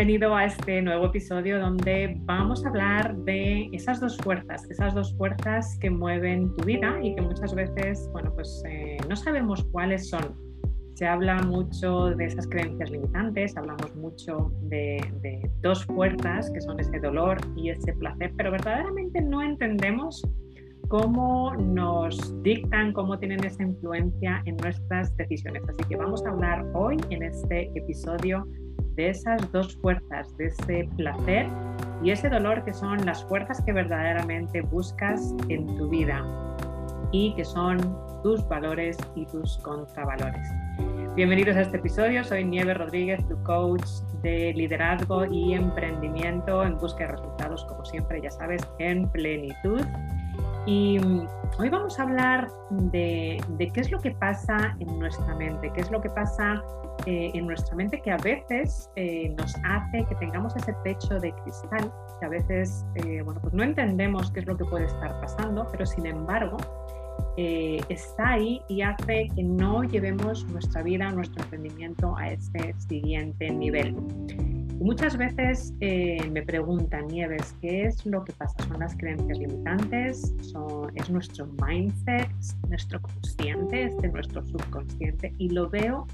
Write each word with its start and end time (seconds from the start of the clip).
bienvenido 0.00 0.34
a 0.34 0.46
este 0.46 0.80
nuevo 0.80 1.08
episodio 1.08 1.60
donde 1.60 2.16
vamos 2.20 2.64
a 2.64 2.70
hablar 2.70 3.14
de 3.18 3.68
esas 3.72 4.00
dos 4.00 4.16
fuerzas, 4.16 4.64
esas 4.70 4.94
dos 4.94 5.14
fuerzas 5.18 5.76
que 5.78 5.90
mueven 5.90 6.56
tu 6.56 6.64
vida 6.64 6.98
y 7.02 7.14
que 7.14 7.20
muchas 7.20 7.54
veces, 7.54 8.08
bueno, 8.10 8.32
pues 8.34 8.62
eh, 8.66 8.96
no 9.10 9.14
sabemos 9.14 9.62
cuáles 9.72 10.08
son. 10.08 10.34
Se 10.94 11.06
habla 11.06 11.42
mucho 11.42 12.06
de 12.16 12.24
esas 12.24 12.46
creencias 12.46 12.90
limitantes, 12.90 13.54
hablamos 13.58 13.94
mucho 13.94 14.50
de, 14.70 15.06
de 15.20 15.50
dos 15.60 15.84
fuerzas 15.84 16.50
que 16.50 16.62
son 16.62 16.80
ese 16.80 16.98
dolor 16.98 17.36
y 17.54 17.68
ese 17.68 17.92
placer, 17.92 18.32
pero 18.38 18.52
verdaderamente 18.52 19.20
no 19.20 19.42
entendemos 19.42 20.22
cómo 20.88 21.54
nos 21.56 22.42
dictan, 22.42 22.94
cómo 22.94 23.18
tienen 23.18 23.44
esa 23.44 23.64
influencia 23.64 24.42
en 24.46 24.56
nuestras 24.56 25.14
decisiones. 25.18 25.62
Así 25.68 25.84
que 25.90 25.96
vamos 25.96 26.24
a 26.24 26.30
hablar 26.30 26.64
hoy 26.72 26.96
en 27.10 27.22
este 27.22 27.70
episodio 27.74 28.46
de 29.00 29.08
esas 29.08 29.50
dos 29.50 29.78
fuerzas, 29.80 30.36
de 30.36 30.48
ese 30.48 30.86
placer 30.98 31.46
y 32.02 32.10
ese 32.10 32.28
dolor 32.28 32.62
que 32.66 32.74
son 32.74 33.06
las 33.06 33.24
fuerzas 33.24 33.62
que 33.64 33.72
verdaderamente 33.72 34.60
buscas 34.60 35.34
en 35.48 35.66
tu 35.78 35.88
vida 35.88 36.22
y 37.10 37.34
que 37.34 37.42
son 37.46 37.78
tus 38.22 38.46
valores 38.46 38.98
y 39.14 39.24
tus 39.24 39.56
contravalores. 39.58 40.46
Bienvenidos 41.16 41.56
a 41.56 41.62
este 41.62 41.78
episodio, 41.78 42.22
soy 42.22 42.44
Nieve 42.44 42.74
Rodríguez, 42.74 43.26
tu 43.26 43.42
coach 43.42 43.88
de 44.22 44.52
liderazgo 44.52 45.24
y 45.24 45.54
emprendimiento 45.54 46.62
en 46.62 46.76
busca 46.76 47.06
de 47.06 47.12
resultados, 47.12 47.64
como 47.64 47.82
siempre, 47.86 48.20
ya 48.20 48.30
sabes, 48.30 48.60
en 48.80 49.08
plenitud. 49.08 49.80
Y 50.66 50.98
mm, 50.98 51.26
hoy 51.58 51.68
vamos 51.68 51.98
a 51.98 52.02
hablar 52.02 52.50
de, 52.70 53.42
qué 53.58 53.80
es 53.80 53.90
lo 53.90 53.98
que 53.98 54.10
pasa 54.12 54.76
en 54.78 54.98
nuestra 54.98 55.34
mente, 55.36 55.70
qué 55.74 55.80
es 55.80 55.90
lo 55.90 56.00
que 56.00 56.10
pasa 56.10 56.62
eh, 57.06 57.30
en 57.32 57.46
nuestra 57.46 57.74
mente 57.74 58.00
que 58.02 58.10
a 58.10 58.18
veces 58.18 58.90
eh, 58.96 59.34
nos 59.38 59.54
hace 59.64 60.04
que 60.06 60.14
tengamos 60.16 60.54
ese 60.56 60.74
techo 60.84 61.18
de 61.18 61.32
cristal, 61.32 61.90
que 62.20 62.26
a 62.26 62.28
veces 62.28 62.84
eh, 62.96 63.22
bueno, 63.22 63.40
pues 63.40 63.54
no 63.54 63.62
entendemos 63.62 64.30
qué 64.32 64.40
es 64.40 64.46
lo 64.46 64.56
que 64.56 64.64
puede 64.66 64.84
estar 64.84 65.18
pasando, 65.20 65.66
pero 65.70 65.86
sin 65.86 66.06
embargo 66.06 66.56
está 67.36 68.32
ahí 68.32 68.60
y 68.68 68.82
hace 68.82 69.28
que 69.34 69.42
no 69.42 69.82
llevemos 69.82 70.44
nuestra 70.48 70.82
vida, 70.82 71.10
nuestro 71.10 71.42
emprendimiento 71.44 72.14
a 72.18 72.30
ese 72.30 72.74
siguiente 72.86 73.50
nivel 73.50 73.96
muchas 74.80 75.16
veces 75.16 75.74
eh, 75.80 76.28
me 76.30 76.42
preguntan, 76.42 77.06
Nieves, 77.08 77.54
¿qué 77.60 77.84
es 77.84 78.04
lo 78.06 78.24
que 78.24 78.32
pasa? 78.32 78.54
¿Son 78.66 78.80
las 78.80 78.96
creencias 78.96 79.38
limitantes? 79.38 80.34
¿Es 80.94 81.10
nuestro 81.10 81.46
mindset, 81.66 82.28
nuestro 82.68 83.00
consciente, 83.00 83.84
este 83.84 84.08
nuestro 84.08 84.44
subconsciente? 84.46 85.34
Y 85.38 85.50
lo 85.50 85.68
veo 85.68 86.06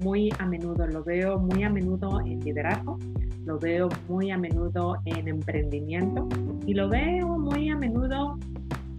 muy 0.00 0.30
a 0.38 0.46
menudo, 0.46 0.86
lo 0.86 1.02
veo 1.02 1.38
muy 1.38 1.62
a 1.62 1.70
menudo 1.70 2.20
en 2.20 2.40
liderazgo, 2.40 2.98
lo 3.44 3.58
veo 3.58 3.88
muy 4.08 4.30
a 4.30 4.38
menudo 4.38 4.98
en 5.04 5.28
emprendimiento 5.28 6.28
y 6.66 6.74
lo 6.74 6.88
veo 6.88 7.38
muy 7.38 7.70
a 7.70 7.76
menudo 7.76 8.38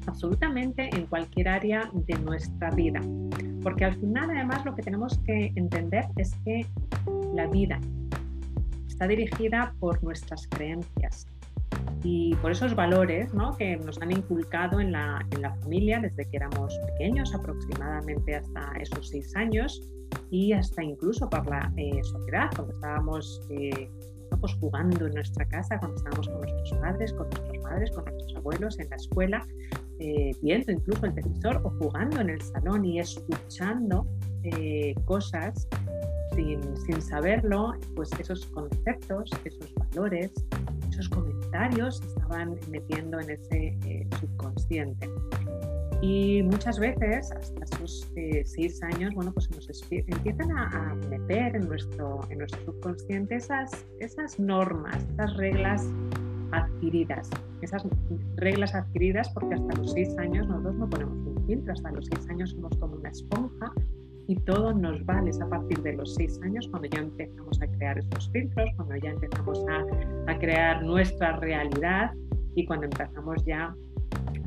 absolutamente 0.08 0.89
en 0.95 1.06
cualquier 1.06 1.50
área 1.50 1.89
de 1.94 2.16
nuestra 2.19 2.69
vida. 2.72 3.02
Porque 3.61 3.86
al 3.86 3.95
final 3.95 4.30
además 4.30 4.66
lo 4.66 4.75
que 4.75 4.81
tenemos 4.81 5.17
que 5.19 5.53
entender 5.56 6.06
es 6.17 6.36
que 6.44 6.66
la 7.34 7.47
vida, 7.47 7.80
está 8.94 9.08
dirigida 9.08 9.73
por 9.80 10.03
nuestras 10.03 10.47
creencias 10.47 11.27
y 12.03 12.36
por 12.36 12.52
esos 12.52 12.75
valores 12.75 13.33
¿no? 13.33 13.58
que 13.58 13.77
nos 13.77 14.00
han 14.02 14.11
inculcado 14.11 14.80
en 14.80 14.91
la, 14.91 15.25
en 15.31 15.41
la, 15.41 15.55
familia 15.55 16.00
desde 16.00 16.30
que 16.30 16.38
éramos 16.38 16.77
pequeños, 16.91 17.33
aproximadamente 17.33 18.35
hasta 18.35 18.73
esos 18.80 19.09
seis 19.09 19.35
años, 19.35 19.81
y 20.30 20.53
hasta 20.53 20.83
incluso 20.83 21.30
por 21.30 21.47
la 21.50 21.72
eh, 21.77 22.03
sociedad, 22.03 22.50
cuando 22.55 22.73
estábamos 22.73 23.41
eh, 23.50 23.89
pues 24.39 24.53
jugando 24.55 25.07
en 25.07 25.13
nuestra 25.13 25.47
casa, 25.47 25.79
cuando 25.79 25.97
estábamos 25.97 26.28
con 26.28 26.41
nuestros 26.41 26.79
padres, 26.79 27.13
con 27.13 27.29
nuestros 27.29 27.57
padres, 27.63 27.91
con 27.91 28.06
nuestros 28.06 28.35
abuelos 28.35 28.79
en 28.79 28.89
la 28.89 28.95
escuela, 28.95 29.47
eh, 30.00 30.31
viendo 30.41 30.72
incluso 30.72 31.06
el 31.06 31.13
televisor 31.16 31.62
o 31.63 31.69
jugando 31.79 32.19
en 32.19 32.29
el 32.31 32.41
salón 32.41 32.85
y 32.85 33.00
escuchando 33.00 34.06
cosas 35.06 35.69
sin, 36.35 37.01
saberlo, 37.01 37.73
pues 37.95 38.09
esos 38.19 38.45
conceptos, 38.47 39.29
esos 39.45 39.73
valores, 39.75 40.31
esos 40.89 41.09
comentarios 41.09 42.01
estaban 42.01 42.57
metiendo 42.69 43.19
en 43.19 43.29
ese 43.31 43.77
eh, 43.85 44.07
subconsciente. 44.19 45.09
Y 46.01 46.44
muchas 46.44 46.79
veces, 46.79 47.31
hasta 47.31 47.63
esos 47.63 48.11
eh, 48.17 48.44
seis 48.45 48.83
años, 48.83 49.13
bueno, 49.13 49.31
pues 49.33 49.49
nos 49.51 49.69
empiezan 49.89 50.51
a, 50.51 50.95
meter 51.09 51.55
en 51.55 51.67
nuestro, 51.67 52.19
en 52.29 52.39
nuestro 52.39 52.61
subconsciente 52.65 53.35
esas, 53.35 53.85
esas 54.00 54.38
normas, 54.38 54.97
esas 55.13 55.38
reglas 55.38 55.88
adquiridas. 56.51 57.29
Esas 57.61 57.83
reglas 58.35 58.75
adquiridas 58.75 59.29
porque 59.29 59.55
hasta 59.55 59.73
los 59.75 59.94
seis 59.94 60.13
años 60.17 60.45
nosotros 60.47 60.75
no 60.75 60.89
ponemos 60.89 61.17
un 61.25 61.47
filtro, 61.47 61.71
hasta 61.71 61.91
los 61.91 62.05
seis 62.05 62.29
años 62.29 62.51
somos 62.51 62.77
como 62.77 62.95
una 62.95 63.09
esponja 63.09 63.71
y 64.28 64.35
todo 64.35 64.73
nos 64.73 65.06
vale 65.06 65.31
a 65.41 65.50
partir 65.50 65.81
de 65.81 65.94
los 65.94 66.16
seis 66.16 66.39
años 66.44 66.67
cuando 66.69 66.88
ya 66.89 67.00
empezamos 67.00 67.61
a 67.61 67.67
crear 67.67 67.97
esos 67.97 68.29
filtros, 68.31 68.69
cuando 68.75 68.95
ya 68.97 69.11
empezamos 69.11 69.63
a, 69.69 70.31
a 70.31 70.39
crear 70.39 70.84
nuestra 70.84 71.38
realidad 71.38 72.11
y 72.56 72.66
cuando 72.66 72.85
empezamos 72.85 73.44
ya 73.45 73.75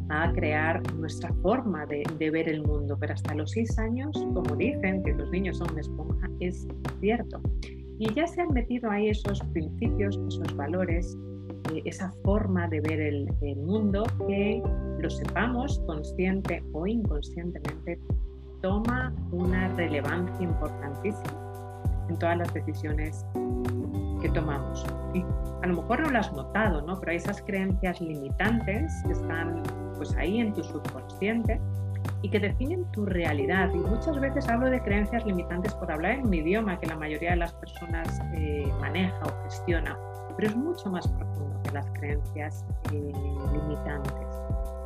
a 0.08 0.32
crear 0.32 0.80
nuestra 0.94 1.32
forma 1.42 1.84
de, 1.86 2.04
de, 2.18 2.30
ver 2.30 2.48
el 2.48 2.62
mundo. 2.62 2.96
Pero 2.98 3.14
hasta 3.14 3.34
los 3.34 3.50
seis 3.50 3.76
años, 3.78 4.12
como 4.34 4.54
dicen 4.56 5.02
que 5.02 5.12
los 5.12 5.30
niños 5.30 5.58
son 5.58 5.70
una 5.72 5.80
esponja, 5.80 6.30
es 6.40 6.66
cierto. 7.00 7.40
Y 7.98 8.12
ya 8.14 8.26
se 8.26 8.42
han 8.42 8.52
metido 8.52 8.90
ahí 8.90 9.08
esos 9.08 9.40
principios, 9.52 10.18
esos 10.28 10.54
valores, 10.54 11.18
eh, 11.72 11.82
esa 11.84 12.12
forma 12.22 12.68
de 12.68 12.80
ver 12.80 13.00
el, 13.00 13.28
el 13.42 13.56
mundo 13.56 14.04
que 14.28 14.62
lo 15.00 15.10
sepamos 15.10 15.80
consciente 15.86 16.62
o 16.72 16.86
inconscientemente 16.86 17.98
toma 18.60 19.12
una 19.30 19.68
relevancia 19.68 20.44
importantísima 20.44 21.46
en 22.08 22.16
todas 22.16 22.38
las 22.38 22.52
decisiones 22.54 23.24
que 24.20 24.28
tomamos. 24.30 24.84
Y 25.14 25.24
a 25.62 25.66
lo 25.66 25.76
mejor 25.76 26.00
no 26.00 26.10
lo 26.10 26.18
has 26.18 26.32
notado, 26.32 26.82
¿no? 26.82 26.98
Pero 27.00 27.12
hay 27.12 27.18
esas 27.18 27.42
creencias 27.42 28.00
limitantes 28.00 28.92
que 29.04 29.12
están 29.12 29.62
pues 29.96 30.14
ahí 30.16 30.40
en 30.40 30.52
tu 30.52 30.62
subconsciente 30.62 31.60
y 32.22 32.30
que 32.30 32.40
definen 32.40 32.84
tu 32.92 33.06
realidad. 33.06 33.70
Y 33.72 33.78
muchas 33.78 34.18
veces 34.20 34.48
hablo 34.48 34.70
de 34.70 34.80
creencias 34.80 35.24
limitantes 35.24 35.74
por 35.74 35.90
hablar 35.90 36.12
en 36.12 36.26
un 36.26 36.34
idioma 36.34 36.78
que 36.78 36.86
la 36.86 36.96
mayoría 36.96 37.30
de 37.30 37.36
las 37.36 37.52
personas 37.54 38.20
eh, 38.34 38.66
maneja 38.80 39.18
o 39.24 39.44
gestiona, 39.44 39.98
pero 40.36 40.48
es 40.48 40.56
mucho 40.56 40.90
más 40.90 41.06
profundo 41.08 41.60
que 41.62 41.70
las 41.72 41.86
creencias 41.92 42.64
eh, 42.92 43.12
limitantes. 43.52 44.25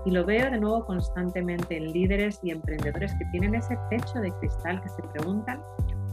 Y 0.06 0.10
lo 0.10 0.24
veo 0.24 0.50
de 0.50 0.58
nuevo 0.58 0.84
constantemente 0.84 1.76
en 1.76 1.92
líderes 1.92 2.40
y 2.42 2.50
emprendedores 2.50 3.12
que 3.14 3.24
tienen 3.26 3.54
ese 3.54 3.76
techo 3.90 4.18
de 4.20 4.32
cristal 4.40 4.80
que 4.80 4.88
se 4.88 5.02
preguntan 5.02 5.60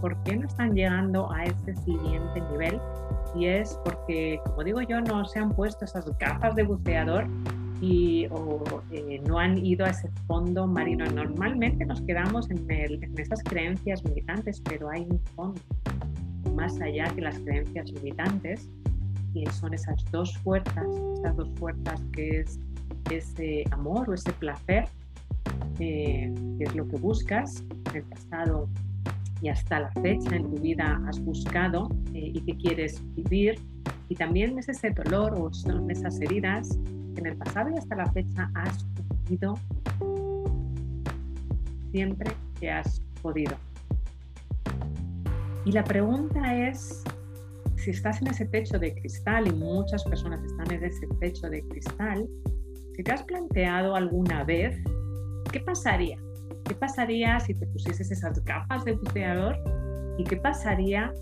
por 0.01 0.15
qué 0.23 0.35
no 0.35 0.47
están 0.47 0.73
llegando 0.73 1.31
a 1.31 1.45
ese 1.45 1.75
siguiente 1.77 2.41
nivel. 2.51 2.79
Y 3.35 3.45
es 3.45 3.79
porque, 3.83 4.39
como 4.45 4.63
digo 4.63 4.81
yo, 4.81 5.01
no 5.01 5.25
se 5.25 5.39
han 5.39 5.51
puesto 5.51 5.85
esas 5.85 6.05
gafas 6.17 6.55
de 6.55 6.63
buceador 6.63 7.27
y 7.81 8.27
o, 8.31 8.81
eh, 8.91 9.21
no 9.27 9.39
han 9.39 9.63
ido 9.63 9.85
a 9.85 9.89
ese 9.89 10.09
fondo 10.27 10.67
marino. 10.67 11.05
Normalmente 11.05 11.85
nos 11.85 12.01
quedamos 12.01 12.49
en, 12.49 12.69
en 12.69 13.19
esas 13.19 13.43
creencias 13.43 14.03
limitantes, 14.03 14.61
pero 14.61 14.89
hay 14.89 15.07
un 15.09 15.19
fondo 15.35 15.61
más 16.55 16.79
allá 16.81 17.05
que 17.13 17.21
las 17.21 17.37
creencias 17.39 17.91
limitantes 17.91 18.69
y 19.33 19.45
son 19.47 19.73
esas 19.73 20.03
dos 20.11 20.35
fuerzas, 20.39 20.87
estas 21.15 21.35
dos 21.35 21.49
fuerzas 21.59 22.01
que 22.13 22.39
es 22.39 22.59
ese 23.09 23.63
amor 23.71 24.09
o 24.09 24.13
ese 24.13 24.31
placer, 24.33 24.85
eh, 25.79 26.33
que 26.57 26.63
es 26.63 26.75
lo 26.75 26.87
que 26.87 26.97
buscas 26.97 27.63
en 27.89 27.97
el 27.97 28.03
pasado 28.03 28.69
y 29.41 29.49
hasta 29.49 29.79
la 29.79 29.91
fecha 30.01 30.35
en 30.35 30.49
tu 30.49 30.61
vida 30.61 30.99
has 31.07 31.19
buscado 31.19 31.89
eh, 32.13 32.31
y 32.33 32.41
que 32.41 32.57
quieres 32.57 33.01
vivir. 33.15 33.59
Y 34.09 34.15
también 34.15 34.57
es 34.57 34.69
ese 34.69 34.91
dolor 34.91 35.35
o 35.37 35.53
son 35.53 35.91
esas 35.91 36.19
heridas 36.21 36.77
que 37.13 37.21
en 37.21 37.27
el 37.27 37.37
pasado 37.37 37.69
y 37.69 37.77
hasta 37.77 37.95
la 37.95 38.11
fecha 38.11 38.49
has 38.55 38.85
vivido 39.25 39.55
siempre 41.91 42.31
que 42.59 42.71
has 42.71 43.01
podido. 43.21 43.55
Y 45.65 45.71
la 45.73 45.83
pregunta 45.83 46.69
es, 46.69 47.03
si 47.75 47.91
estás 47.91 48.21
en 48.21 48.27
ese 48.27 48.45
techo 48.45 48.79
de 48.79 48.93
cristal 48.95 49.47
y 49.47 49.51
muchas 49.51 50.03
personas 50.05 50.41
están 50.43 50.71
en 50.71 50.83
ese 50.83 51.07
techo 51.19 51.49
de 51.49 51.61
cristal, 51.67 52.27
si 52.97 53.03
te 53.03 53.11
has 53.11 53.23
planteado 53.23 53.95
alguna 53.95 54.43
vez, 54.43 54.75
¿qué 55.51 55.59
pasaría? 55.59 56.17
¿Qué 56.65 56.73
pasaría 56.73 57.39
si 57.39 57.53
te 57.53 57.67
pusieses 57.67 58.09
esas 58.09 58.43
gafas 58.43 58.83
de 58.85 58.93
buceador? 58.93 59.55
¿Y 60.17 60.23
qué 60.23 60.37
pasaría 60.37 61.13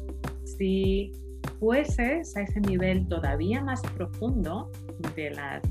si 0.45 1.11
fueses 1.59 2.35
a 2.37 2.43
ese 2.43 2.61
nivel 2.61 3.05
todavía 3.09 3.61
más 3.61 3.81
profundo 3.81 4.71
de 5.17 5.31
las 5.31 5.61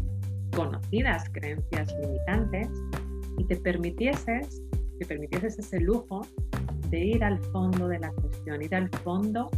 conocidas 0.54 1.24
creencias 1.32 1.94
limitantes 2.02 2.68
y 3.38 3.44
te 3.46 3.56
permitieses, 3.56 4.62
te 4.98 5.06
permitieses 5.06 5.58
ese 5.58 5.80
lujo 5.80 6.20
de 6.90 6.98
ir 6.98 7.24
al 7.24 7.38
fondo 7.44 7.88
de 7.88 7.98
la 7.98 8.12
cuestión, 8.12 8.62
ir 8.62 8.74
al 8.74 8.90
fondo 9.02 9.50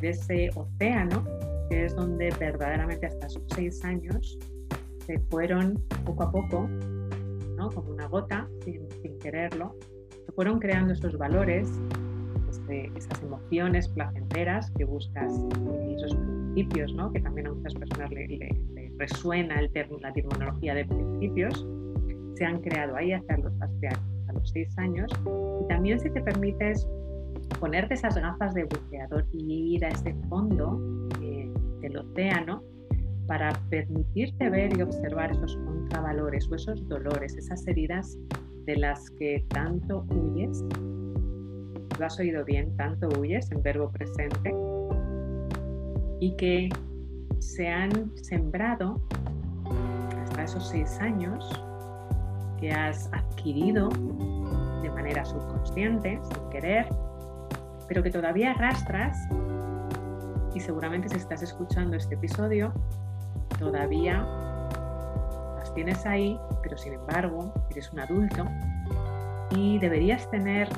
de 0.00 0.10
ese 0.10 0.48
océano 0.54 1.24
que 1.68 1.86
es 1.86 1.96
donde 1.96 2.30
verdaderamente 2.38 3.06
hasta 3.06 3.26
esos 3.26 3.42
seis 3.54 3.84
años 3.84 4.38
se 5.06 5.18
fueron 5.30 5.82
poco 6.04 6.24
a 6.24 6.32
poco, 6.32 6.68
¿no? 7.56 7.70
como 7.70 7.90
una 7.90 8.06
gota, 8.06 8.48
sin, 8.64 8.88
quererlo, 9.18 9.76
se 10.26 10.32
fueron 10.32 10.58
creando 10.58 10.92
esos 10.92 11.16
valores, 11.16 11.70
este, 12.50 12.90
esas 12.96 13.22
emociones 13.22 13.88
placenteras 13.88 14.70
que 14.72 14.84
buscas 14.84 15.32
y 15.88 15.94
esos 15.94 16.14
principios, 16.14 16.94
¿no? 16.94 17.12
que 17.12 17.20
también 17.20 17.46
a 17.48 17.52
muchas 17.52 17.74
personas 17.74 18.10
le, 18.10 18.48
resuena 18.98 19.58
el 19.58 19.70
la 20.00 20.12
terminología 20.12 20.74
de 20.74 20.84
principios, 20.84 21.66
se 22.36 22.44
han 22.44 22.60
creado 22.60 22.96
ahí 22.96 23.12
hasta 23.12 23.36
los, 23.38 23.52
hasta 23.60 24.32
los 24.32 24.50
seis 24.50 24.76
años. 24.78 25.10
Y 25.62 25.68
también 25.68 25.98
si 25.98 26.10
te 26.10 26.20
permites 26.20 26.86
ponerte 27.58 27.94
esas 27.94 28.16
gafas 28.16 28.54
de 28.54 28.64
buceador 28.64 29.24
y 29.32 29.76
ir 29.76 29.84
a 29.84 29.88
ese 29.88 30.14
fondo 30.28 31.08
eh, 31.20 31.50
del 31.80 31.96
océano 31.96 32.62
para 33.32 33.58
permitirte 33.70 34.50
ver 34.50 34.76
y 34.76 34.82
observar 34.82 35.30
esos 35.30 35.56
contravalores 35.64 36.46
o 36.50 36.54
esos 36.54 36.86
dolores, 36.86 37.34
esas 37.34 37.66
heridas 37.66 38.18
de 38.66 38.76
las 38.76 39.08
que 39.12 39.42
tanto 39.48 40.04
huyes. 40.10 40.62
Lo 41.98 42.04
has 42.04 42.20
oído 42.20 42.44
bien, 42.44 42.76
tanto 42.76 43.08
huyes 43.18 43.50
en 43.50 43.62
verbo 43.62 43.90
presente 43.90 44.54
y 46.20 46.36
que 46.36 46.68
se 47.38 47.68
han 47.68 48.14
sembrado 48.18 49.00
hasta 50.24 50.44
esos 50.44 50.68
seis 50.68 50.98
años 51.00 51.48
que 52.60 52.70
has 52.70 53.10
adquirido 53.14 53.88
de 54.82 54.90
manera 54.90 55.24
subconsciente, 55.24 56.20
sin 56.22 56.50
querer, 56.50 56.86
pero 57.88 58.02
que 58.02 58.10
todavía 58.10 58.50
arrastras. 58.50 59.16
Y 60.54 60.60
seguramente 60.60 61.08
si 61.08 61.16
estás 61.16 61.42
escuchando 61.42 61.96
este 61.96 62.14
episodio, 62.14 62.74
todavía 63.62 64.26
las 65.56 65.72
tienes 65.74 66.04
ahí, 66.04 66.38
pero 66.62 66.76
sin 66.76 66.94
embargo 66.94 67.52
eres 67.70 67.92
un 67.92 68.00
adulto 68.00 68.44
y 69.50 69.78
deberías 69.78 70.28
tener, 70.30 70.68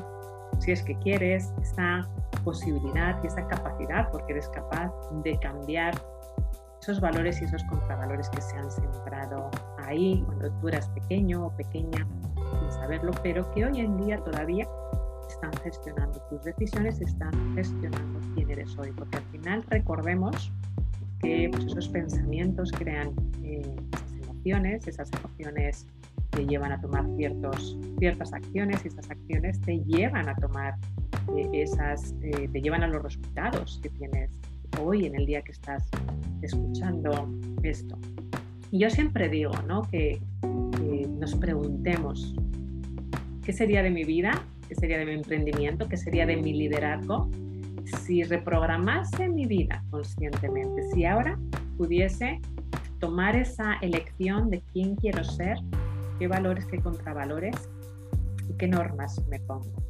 si 0.59 0.73
es 0.73 0.83
que 0.83 0.97
quieres, 0.99 1.53
esa 1.63 2.09
posibilidad 2.45 3.19
y 3.23 3.27
esa 3.27 3.47
capacidad, 3.47 4.11
porque 4.11 4.33
eres 4.33 4.49
capaz 4.49 4.93
de 5.23 5.39
cambiar 5.39 5.95
esos 6.81 7.01
valores 7.01 7.41
y 7.41 7.45
esos 7.45 7.65
contravalores 7.65 8.29
que 8.29 8.43
se 8.43 8.57
han 8.57 8.71
sembrado 8.71 9.51
ahí 9.79 10.23
cuando 10.27 10.51
tú 10.61 10.69
eras 10.69 10.89
pequeño 10.91 11.47
o 11.47 11.57
pequeña 11.57 12.07
sin 12.61 12.73
saberlo, 12.73 13.13
pero 13.23 13.51
que 13.53 13.65
hoy 13.65 13.81
en 13.81 13.97
día 13.97 14.23
todavía 14.23 14.69
están 15.29 15.53
gestionando 15.63 16.21
tus 16.29 16.43
decisiones, 16.45 17.01
están 17.01 17.33
gestionando 17.55 18.21
quién 18.35 18.51
eres 18.51 18.77
hoy, 18.79 18.93
porque 18.93 19.17
al 19.17 19.25
final 19.25 19.65
recordemos 19.69 20.53
que 21.25 21.49
pues, 21.51 21.65
esos 21.65 21.89
pensamientos 21.89 22.71
crean 22.73 23.15
eh, 23.43 23.63
esas 23.93 24.13
emociones, 24.29 24.87
esas 24.87 25.11
emociones 25.13 25.87
te 26.31 26.47
llevan 26.47 26.73
a 26.73 26.81
tomar 26.81 27.07
ciertos, 27.17 27.79
ciertas 27.99 28.33
acciones 28.33 28.85
y 28.85 28.89
esas 28.89 29.11
acciones 29.11 29.61
te 29.63 29.79
llevan 29.85 30.29
a 30.29 30.37
tomar 30.37 30.75
eh, 31.37 31.49
esas, 31.53 32.15
eh, 32.23 32.49
te 32.53 32.61
llevan 32.61 32.83
a 32.83 32.89
los 32.89 33.03
resultados 33.03 33.81
que 33.83 33.89
tienes 33.91 34.31
hoy 34.81 35.07
en 35.07 35.15
el 35.15 35.27
día 35.27 35.41
que 35.43 35.53
estás 35.53 35.89
escuchando 36.43 37.33
esto. 37.63 37.97
Y 38.71 38.81
yo 38.81 38.91
siempre 38.91 39.29
digo 39.29 39.53
¿no? 39.67 39.83
que, 39.83 40.21
nos 41.19 41.37
preguntemos, 41.37 42.35
¿qué 43.45 43.53
sería 43.53 43.83
de 43.83 43.91
mi 43.91 44.05
vida? 44.05 44.33
¿Qué 44.69 44.75
sería 44.75 44.99
de 44.99 45.07
mi 45.07 45.13
emprendimiento? 45.13 45.89
¿Qué 45.89 45.97
sería 45.97 46.27
de 46.27 46.37
mi 46.37 46.53
liderazgo? 46.53 47.31
Si 47.85 48.23
reprogramase 48.23 49.29
mi 49.29 49.47
vida 49.47 49.85
conscientemente, 49.91 50.83
si 50.93 51.05
ahora 51.05 51.39
pudiese 51.77 52.41
tomar 52.99 53.37
esa 53.37 53.75
elección 53.83 54.51
de 54.51 54.63
quién 54.73 54.97
quiero 54.97 55.23
ser, 55.25 55.59
qué 56.19 56.27
valores, 56.27 56.65
qué 56.67 56.79
contravalores 56.79 57.55
y 58.49 58.55
qué 58.55 58.69
normas 58.69 59.23
me 59.29 59.41
pongo. 59.41 59.83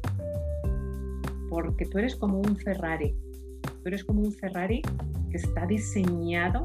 Porque 1.49 1.85
tú 1.85 1.97
eres 1.97 2.15
como 2.15 2.39
un 2.39 2.57
Ferrari, 2.57 3.15
tú 3.61 3.81
eres 3.85 4.03
como 4.03 4.21
un 4.21 4.33
Ferrari 4.33 4.81
que 5.29 5.37
está 5.37 5.65
diseñado 5.65 6.63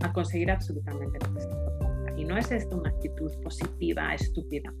a 0.00 0.12
conseguir 0.12 0.50
absolutamente 0.50 1.18
lo 1.26 1.34
que 1.34 1.40
se 1.40 1.48
proponga. 1.48 2.18
Y 2.18 2.24
no 2.24 2.36
es 2.36 2.50
esto 2.50 2.76
una 2.76 2.90
actitud 2.90 3.30
positiva, 3.42 4.14
estúpida. 4.14 4.72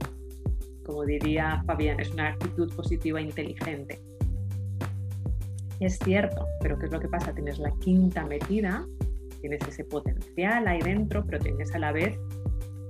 Como 0.84 1.04
diría 1.04 1.62
Fabián, 1.66 2.00
es 2.00 2.10
una 2.12 2.28
actitud 2.28 2.72
positiva 2.74 3.20
inteligente. 3.20 4.00
Es 5.82 5.98
cierto, 5.98 6.46
pero 6.60 6.78
¿qué 6.78 6.86
es 6.86 6.92
lo 6.92 7.00
que 7.00 7.08
pasa? 7.08 7.34
Tienes 7.34 7.58
la 7.58 7.72
quinta 7.80 8.24
metida, 8.24 8.86
tienes 9.40 9.66
ese 9.66 9.84
potencial 9.84 10.68
ahí 10.68 10.78
dentro, 10.78 11.24
pero 11.26 11.40
tienes 11.40 11.74
a 11.74 11.80
la 11.80 11.90
vez 11.90 12.16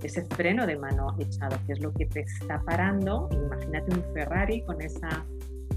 ese 0.02 0.26
freno 0.26 0.66
de 0.66 0.76
mano 0.76 1.16
echado, 1.18 1.56
que 1.66 1.72
es 1.72 1.80
lo 1.80 1.90
que 1.94 2.04
te 2.04 2.20
está 2.20 2.62
parando. 2.64 3.30
Imagínate 3.32 3.94
un 3.94 4.04
Ferrari 4.12 4.62
con 4.66 4.82
esa 4.82 5.24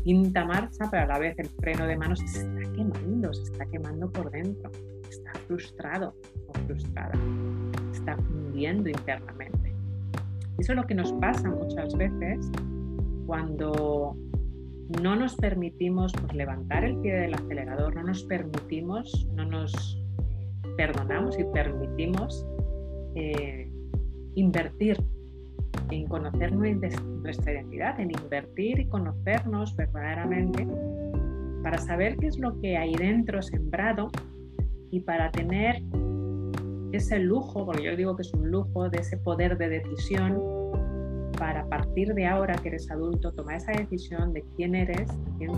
quinta 0.04 0.44
marcha, 0.44 0.90
pero 0.92 1.04
a 1.04 1.06
la 1.06 1.18
vez 1.18 1.40
el 1.40 1.48
freno 1.62 1.88
de 1.88 1.96
mano 1.96 2.18
se 2.18 2.26
está 2.26 2.74
quemando, 2.74 3.34
se 3.34 3.44
está 3.44 3.66
quemando 3.68 4.12
por 4.12 4.30
dentro, 4.30 4.70
está 5.10 5.32
frustrado 5.48 6.14
o 6.48 6.54
frustrada, 6.68 7.18
está 7.94 8.18
hundiendo 8.18 8.90
internamente. 8.90 9.74
Eso 10.58 10.74
es 10.74 10.76
lo 10.76 10.86
que 10.86 10.96
nos 10.96 11.14
pasa 11.14 11.50
muchas 11.50 11.96
veces 11.96 12.52
cuando 13.26 14.18
no 15.02 15.16
nos 15.16 15.36
permitimos 15.36 16.14
levantar 16.34 16.84
el 16.84 16.98
pie 16.98 17.16
del 17.16 17.34
acelerador, 17.34 17.96
no 17.96 18.04
nos 18.04 18.24
permitimos, 18.24 19.28
no 19.34 19.46
nos 19.46 20.02
perdonamos 20.78 21.40
y 21.40 21.44
permitimos 21.46 22.46
eh, 23.16 23.70
invertir 24.36 24.98
en 25.90 26.08
conocer 26.08 26.54
nuestra 26.54 27.54
identidad, 27.54 28.00
en 28.00 28.12
invertir 28.12 28.80
y 28.80 28.88
conocernos 28.88 29.76
verdaderamente 29.76 30.68
para 31.64 31.78
saber 31.80 32.18
qué 32.18 32.28
es 32.28 32.38
lo 32.38 32.60
que 32.60 32.78
hay 32.78 32.94
dentro 32.96 33.42
sembrado 33.42 34.12
y 34.92 35.00
para 35.00 35.32
tener 35.32 35.82
ese 36.92 37.20
lujo, 37.20 37.66
porque 37.66 37.84
yo 37.84 37.96
digo 37.96 38.16
que 38.16 38.22
es 38.22 38.34
un 38.34 38.52
lujo, 38.52 38.90
de 38.90 39.00
ese 39.00 39.18
poder 39.18 39.58
de 39.58 39.70
decisión 39.70 40.55
para 41.38 41.66
partir 41.68 42.14
de 42.14 42.28
ahora 42.28 42.56
que 42.56 42.70
eres 42.70 42.90
adulto 42.92 43.32
tomar 43.34 43.56
esa 43.56 43.72
decisión 43.72 44.34
de 44.34 44.44
quién 44.56 44.76
eres, 44.76 45.08
quién 45.38 45.52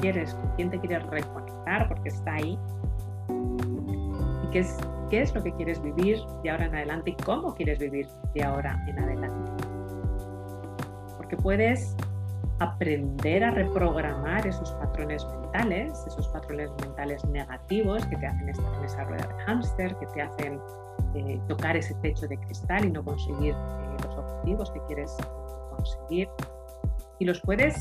quieres, 0.00 0.34
con 0.34 0.50
quién 0.56 0.70
te 0.70 0.78
quieres 0.78 1.04
reconectar, 1.06 1.88
porque 1.88 2.08
está 2.08 2.34
ahí, 2.34 2.58
y 4.44 4.50
qué 4.50 4.60
es, 4.60 4.76
qué 5.10 5.22
es 5.22 5.34
lo 5.34 5.42
que 5.42 5.52
quieres 5.52 5.82
vivir 5.82 6.18
de 6.42 6.50
ahora 6.50 6.66
en 6.66 6.74
adelante 6.74 7.10
y 7.10 7.24
cómo 7.24 7.54
quieres 7.54 7.78
vivir 7.78 8.06
de 8.34 8.42
ahora 8.42 8.82
en 8.88 8.98
adelante. 8.98 9.52
Que 11.28 11.36
puedes 11.36 11.96
aprender 12.58 13.44
a 13.44 13.50
reprogramar 13.52 14.46
esos 14.46 14.72
patrones 14.72 15.24
mentales, 15.26 16.04
esos 16.06 16.28
patrones 16.28 16.70
mentales 16.82 17.24
negativos 17.26 18.04
que 18.06 18.16
te 18.16 18.26
hacen 18.26 18.48
estar 18.48 18.74
en 18.74 18.84
esa 18.84 19.04
rueda 19.04 19.26
de 19.26 19.44
hámster, 19.44 19.96
que 19.96 20.06
te 20.06 20.22
hacen 20.22 20.60
eh, 21.14 21.40
tocar 21.48 21.76
ese 21.76 21.94
techo 22.02 22.28
de 22.28 22.36
cristal 22.38 22.84
y 22.84 22.90
no 22.90 23.04
conseguir 23.04 23.54
eh, 23.54 23.89
objetivos 24.40 24.70
que 24.70 24.80
quieres 24.86 25.16
conseguir. 25.76 26.28
Y 27.18 27.24
los 27.24 27.40
puedes 27.42 27.76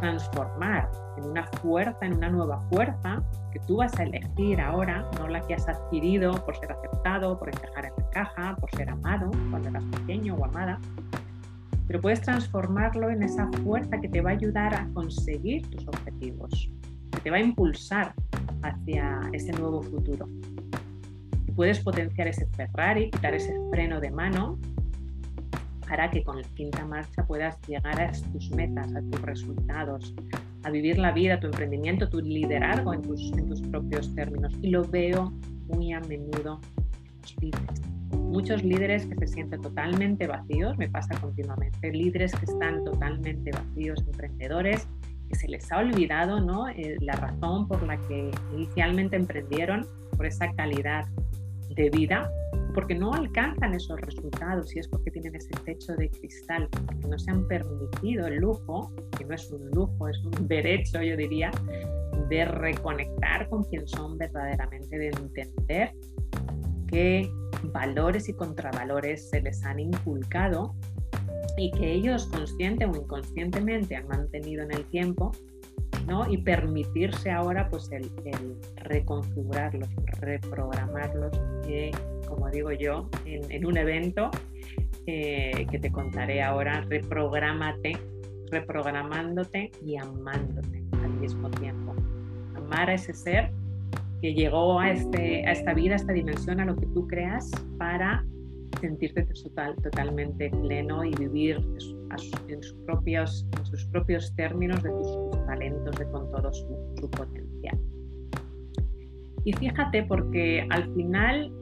transformar 0.00 0.90
en 1.16 1.24
una 1.24 1.46
fuerza, 1.62 1.98
en 2.02 2.14
una 2.14 2.28
nueva 2.28 2.60
fuerza 2.70 3.22
que 3.52 3.60
tú 3.60 3.76
vas 3.76 3.98
a 3.98 4.02
elegir 4.02 4.60
ahora, 4.60 5.08
no 5.18 5.28
la 5.28 5.40
que 5.42 5.54
has 5.54 5.68
adquirido 5.68 6.32
por 6.44 6.56
ser 6.56 6.72
aceptado, 6.72 7.38
por 7.38 7.48
encajar 7.48 7.86
en 7.86 7.92
la 7.96 8.10
caja, 8.10 8.56
por 8.56 8.70
ser 8.72 8.90
amado 8.90 9.30
cuando 9.50 9.68
eras 9.68 9.84
pequeño 9.84 10.34
o 10.34 10.44
amada, 10.44 10.80
pero 11.86 12.00
puedes 12.00 12.20
transformarlo 12.22 13.10
en 13.10 13.22
esa 13.22 13.48
fuerza 13.62 14.00
que 14.00 14.08
te 14.08 14.20
va 14.20 14.30
a 14.30 14.32
ayudar 14.32 14.74
a 14.74 14.88
conseguir 14.92 15.70
tus 15.70 15.86
objetivos, 15.86 16.70
que 17.12 17.20
te 17.20 17.30
va 17.30 17.36
a 17.36 17.40
impulsar 17.40 18.14
hacia 18.62 19.20
ese 19.32 19.52
nuevo 19.52 19.82
futuro. 19.82 20.26
Puedes 21.54 21.78
potenciar 21.78 22.26
ese 22.26 22.46
Ferrari, 22.46 23.10
quitar 23.10 23.34
ese 23.34 23.54
freno 23.70 24.00
de 24.00 24.10
mano 24.10 24.58
para 25.88 26.10
que 26.10 26.22
con 26.24 26.40
la 26.40 26.48
quinta 26.54 26.84
marcha 26.84 27.26
puedas 27.26 27.60
llegar 27.66 28.00
a 28.00 28.12
tus 28.32 28.50
metas, 28.50 28.94
a 28.94 29.02
tus 29.02 29.20
resultados, 29.22 30.14
a 30.62 30.70
vivir 30.70 30.98
la 30.98 31.12
vida, 31.12 31.40
tu 31.40 31.46
emprendimiento, 31.46 32.08
tu 32.08 32.20
liderazgo 32.20 32.94
en 32.94 33.02
tus, 33.02 33.32
propios 33.70 34.14
términos. 34.14 34.52
Y 34.62 34.70
lo 34.70 34.84
veo 34.84 35.32
muy 35.68 35.92
a 35.92 36.00
menudo 36.00 36.60
en 37.06 37.20
los 37.20 37.36
líderes 37.40 37.94
muchos 38.34 38.64
líderes 38.64 39.06
que 39.06 39.14
se 39.14 39.28
sienten 39.28 39.62
totalmente 39.62 40.26
vacíos, 40.26 40.76
me 40.76 40.88
pasa 40.88 41.14
continuamente, 41.20 41.92
líderes 41.92 42.34
que 42.34 42.46
están 42.46 42.84
totalmente 42.84 43.52
vacíos, 43.52 44.02
emprendedores, 44.06 44.88
que 45.28 45.36
se 45.36 45.48
les 45.48 45.70
ha 45.70 45.78
olvidado 45.78 46.40
¿no? 46.40 46.68
Eh, 46.68 46.96
la 47.00 47.14
razón 47.14 47.68
por 47.68 47.82
la 47.84 47.96
que 48.08 48.30
inicialmente 48.52 49.14
emprendieron, 49.14 49.86
por 50.16 50.26
esa 50.26 50.52
calidad 50.54 51.06
de 51.70 51.90
vida, 51.90 52.28
porque 52.74 52.94
no 52.94 53.14
alcanzan 53.14 53.74
esos 53.74 54.00
resultados 54.00 54.74
y 54.74 54.80
es 54.80 54.88
porque 54.88 55.10
tienen 55.10 55.36
ese 55.36 55.50
techo 55.64 55.94
de 55.94 56.10
cristal, 56.10 56.68
que 57.00 57.08
no 57.08 57.18
se 57.18 57.30
han 57.30 57.46
permitido 57.46 58.26
el 58.26 58.36
lujo, 58.36 58.92
que 59.16 59.24
no 59.24 59.34
es 59.34 59.50
un 59.50 59.70
lujo, 59.70 60.08
es 60.08 60.18
un 60.24 60.32
derecho, 60.48 61.00
yo 61.02 61.16
diría, 61.16 61.50
de 62.28 62.44
reconectar 62.44 63.48
con 63.48 63.62
quien 63.64 63.86
son 63.86 64.18
verdaderamente, 64.18 64.98
de 64.98 65.08
entender 65.08 65.92
qué 66.88 67.30
valores 67.72 68.28
y 68.28 68.34
contravalores 68.34 69.30
se 69.30 69.40
les 69.40 69.64
han 69.64 69.80
inculcado 69.80 70.74
y 71.56 71.70
que 71.70 71.92
ellos 71.92 72.26
consciente 72.26 72.84
o 72.84 72.94
inconscientemente 72.94 73.96
han 73.96 74.08
mantenido 74.08 74.64
en 74.64 74.72
el 74.72 74.84
tiempo 74.86 75.32
¿no? 76.06 76.28
y 76.30 76.38
permitirse 76.38 77.30
ahora 77.30 77.68
pues 77.68 77.90
el, 77.92 78.10
reconfigurarlos, 78.76 79.88
reprogramarlos, 80.20 81.32
que 81.64 81.92
como 82.34 82.50
digo 82.50 82.72
yo 82.72 83.08
en, 83.24 83.64
un 83.64 83.76
evento 83.76 84.30
eh, 85.06 85.66
que 85.70 85.78
te 85.78 85.92
contaré 85.92 86.42
ahora, 86.42 86.84
reprográmate, 86.88 87.96
reprogramándote 88.50 89.70
y 89.84 89.96
amándote 89.96 90.82
al 91.02 91.10
mismo 91.20 91.48
tiempo. 91.50 91.94
Amar 92.56 92.90
a 92.90 92.94
ese 92.94 93.12
ser 93.12 93.52
que 94.20 94.34
llegó 94.34 94.80
a, 94.80 94.90
este, 94.90 95.46
a 95.46 95.52
esta 95.52 95.74
vida, 95.74 95.92
a 95.92 95.96
esta 95.96 96.12
dimensión, 96.12 96.60
a 96.60 96.64
lo 96.64 96.74
que 96.76 96.86
tú 96.86 97.06
creas, 97.06 97.50
para 97.78 98.24
sentirte 98.80 99.24
total, 99.24 99.76
totalmente 99.76 100.50
pleno 100.50 101.04
y 101.04 101.14
vivir 101.14 101.56
en 102.48 102.62
sus, 102.62 102.74
propios, 102.84 103.46
en 103.58 103.66
sus 103.66 103.84
propios 103.86 104.34
términos 104.34 104.82
de 104.82 104.90
tus, 104.90 105.46
talentos, 105.46 105.96
de 105.98 106.10
con 106.10 106.30
todo 106.32 106.52
su, 106.52 106.66
su 106.98 107.10
potencial. 107.10 107.78
Y 109.44 109.52
fíjate, 109.52 110.02
porque 110.04 110.66
al 110.70 110.92
final 110.94 111.52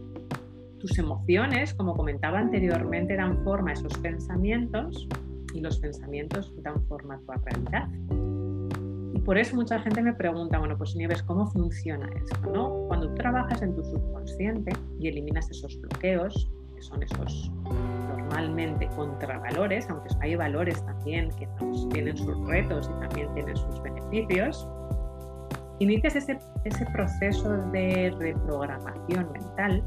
tus 0.82 0.98
emociones, 0.98 1.72
como 1.74 1.94
comentaba 1.96 2.40
anteriormente, 2.40 3.14
dan 3.14 3.42
forma 3.44 3.70
a 3.70 3.74
esos 3.74 3.96
pensamientos 3.98 5.08
y 5.54 5.60
los 5.60 5.78
pensamientos 5.78 6.52
dan 6.62 6.84
forma 6.86 7.14
a 7.14 7.18
tu 7.20 7.32
realidad. 7.44 7.88
Y 9.14 9.20
por 9.20 9.38
eso 9.38 9.54
mucha 9.54 9.78
gente 9.78 10.02
me 10.02 10.12
pregunta, 10.12 10.58
bueno, 10.58 10.76
pues 10.76 10.96
Nieves, 10.96 11.22
¿cómo 11.22 11.46
funciona 11.46 12.10
esto? 12.16 12.50
¿no? 12.50 12.70
Cuando 12.88 13.08
tú 13.08 13.14
trabajas 13.14 13.62
en 13.62 13.76
tu 13.76 13.84
subconsciente 13.84 14.72
y 14.98 15.06
eliminas 15.06 15.48
esos 15.50 15.80
bloqueos, 15.80 16.50
que 16.74 16.82
son 16.82 17.00
esos 17.04 17.52
normalmente 18.08 18.88
contravalores, 18.96 19.88
aunque 19.88 20.08
hay 20.20 20.34
valores 20.34 20.84
también 20.84 21.30
que 21.38 21.48
tienen 21.92 22.16
sus 22.16 22.36
retos 22.48 22.90
y 22.92 23.06
también 23.06 23.32
tienen 23.34 23.56
sus 23.56 23.80
beneficios, 23.82 24.66
inicias 25.78 26.16
ese 26.16 26.86
proceso 26.92 27.56
de 27.70 28.12
reprogramación 28.18 29.30
mental 29.32 29.84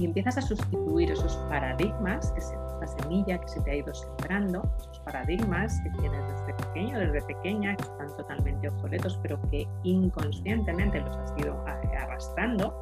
y 0.00 0.06
empiezas 0.06 0.38
a 0.38 0.40
sustituir 0.40 1.10
esos 1.10 1.36
paradigmas, 1.50 2.32
esa 2.34 2.86
semilla 2.98 3.38
que 3.38 3.48
se 3.48 3.60
te 3.60 3.70
ha 3.70 3.74
ido 3.76 3.94
sembrando, 3.94 4.62
esos 4.78 4.98
paradigmas 5.00 5.78
que 5.82 5.90
tienes 5.90 6.22
desde 6.26 6.54
pequeño, 6.54 6.98
desde 6.98 7.22
pequeña, 7.22 7.76
que 7.76 7.82
están 7.82 8.16
totalmente 8.16 8.68
obsoletos, 8.70 9.18
pero 9.22 9.38
que 9.50 9.68
inconscientemente 9.84 11.00
los 11.02 11.14
has 11.18 11.34
ido 11.36 11.62
arrastrando, 11.66 12.74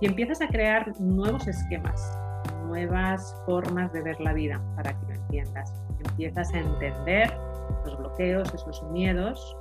y 0.00 0.06
empiezas 0.06 0.40
a 0.40 0.48
crear 0.48 1.00
nuevos 1.00 1.46
esquemas, 1.46 2.18
nuevas 2.66 3.34
formas 3.46 3.92
de 3.92 4.02
ver 4.02 4.20
la 4.20 4.32
vida 4.32 4.60
para 4.74 4.98
que 4.98 5.06
lo 5.06 5.14
entiendas. 5.14 5.72
Empiezas 6.10 6.52
a 6.52 6.58
entender 6.58 7.32
los 7.84 7.96
bloqueos, 7.98 8.52
esos 8.52 8.82
miedos, 8.90 9.56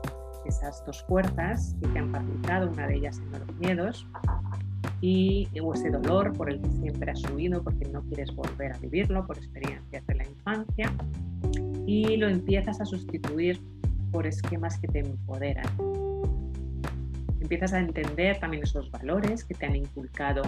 esas 0.46 0.84
dos 0.84 1.04
fuerzas 1.04 1.76
que 1.80 1.88
te 1.90 2.00
han 2.00 2.12
paralizado, 2.12 2.72
una 2.72 2.88
de 2.88 2.96
ellas 2.96 3.16
siendo 3.18 3.40
los 3.40 3.56
miedos, 3.58 4.08
y 5.02 5.48
o 5.62 5.74
ese 5.74 5.90
dolor 5.90 6.34
por 6.34 6.50
el 6.50 6.62
que 6.62 6.70
siempre 6.72 7.12
has 7.12 7.22
subido 7.22 7.64
porque 7.64 7.86
no 7.90 8.02
quieres 8.04 8.34
volver 8.36 8.74
a 8.74 8.78
vivirlo 8.80 9.26
por 9.26 9.38
experiencias 9.38 10.06
de 10.08 10.16
la 10.16 10.26
infancia 10.26 10.94
y 11.86 12.18
lo 12.18 12.28
empiezas 12.28 12.82
a 12.82 12.86
sustituir 12.86 13.60
por 14.12 14.26
esquemas 14.26 14.80
que 14.80 14.88
te 14.88 15.00
empoderan. 15.00 15.68
Empiezas 17.42 17.74
a 17.74 17.80
entender 17.80 18.40
también 18.40 18.64
esos 18.64 18.90
valores 18.90 19.44
que 19.44 19.54
te 19.54 19.66
han 19.66 19.76
inculcado 19.76 20.42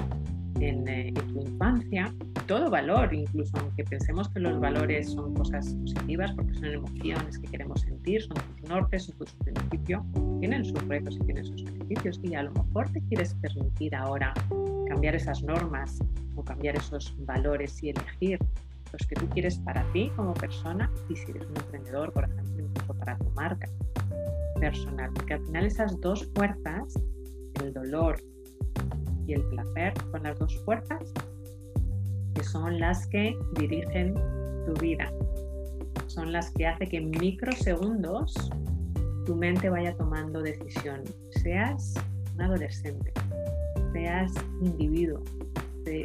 en, 0.59 0.87
eh, 0.87 1.13
tu 1.13 1.41
infancia, 1.41 2.13
todo 2.47 2.69
valor, 2.69 3.13
incluso 3.13 3.51
aunque 3.57 3.83
pensemos 3.83 4.29
que 4.29 4.39
los 4.39 4.59
valores 4.59 5.11
son 5.11 5.33
cosas 5.33 5.75
positivas 5.81 6.31
porque 6.33 6.53
son 6.55 6.65
emociones 6.65 7.37
que 7.39 7.47
queremos 7.47 7.81
sentir, 7.81 8.21
son 8.21 8.37
tus 8.37 8.69
nortes, 8.69 9.03
son 9.05 9.17
tus 9.17 9.33
principios, 9.33 10.03
tienen 10.39 10.65
sus 10.65 10.87
retos 10.87 11.15
y 11.15 11.19
tienen 11.25 11.45
sus 11.45 11.63
beneficios. 11.63 12.19
Y 12.23 12.35
a 12.35 12.43
lo 12.43 12.51
mejor 12.51 12.89
te 12.89 13.01
quieres 13.01 13.33
permitir 13.35 13.95
ahora 13.95 14.33
cambiar 14.87 15.15
esas 15.15 15.43
normas 15.43 15.99
o 16.35 16.43
cambiar 16.43 16.75
esos 16.75 17.15
valores 17.25 17.81
y 17.83 17.89
elegir 17.89 18.39
los 18.91 19.07
que 19.07 19.15
tú 19.15 19.27
quieres 19.29 19.59
para 19.59 19.83
ti 19.91 20.11
como 20.15 20.33
persona 20.33 20.89
y 21.09 21.15
si 21.15 21.31
eres 21.31 21.45
un 21.47 21.57
emprendedor, 21.57 22.13
por 22.13 22.23
ejemplo, 22.23 22.65
incluso 22.65 22.93
para 22.93 23.17
tu 23.17 23.29
marca 23.31 23.67
personal, 24.59 25.11
porque 25.13 25.33
al 25.35 25.45
final 25.45 25.65
esas 25.65 25.99
dos 25.99 26.29
fuerzas, 26.33 26.95
el 27.61 27.73
dolor 27.73 28.17
y 29.27 29.33
el 29.33 29.43
placer, 29.43 29.93
son 30.11 30.23
las 30.23 30.39
dos 30.39 30.57
fuerzas 30.63 31.13
que 32.33 32.43
son 32.43 32.79
las 32.79 33.05
que 33.07 33.37
dirigen 33.55 34.13
tu 34.65 34.73
vida, 34.79 35.11
son 36.07 36.31
las 36.31 36.51
que 36.51 36.67
hace 36.67 36.87
que 36.87 36.97
en 36.97 37.09
microsegundos 37.11 38.33
tu 39.25 39.35
mente 39.35 39.69
vaya 39.69 39.95
tomando 39.97 40.41
decisión, 40.41 41.03
seas 41.31 41.93
un 42.35 42.41
adolescente, 42.41 43.11
seas 43.91 44.31
individuo, 44.61 45.21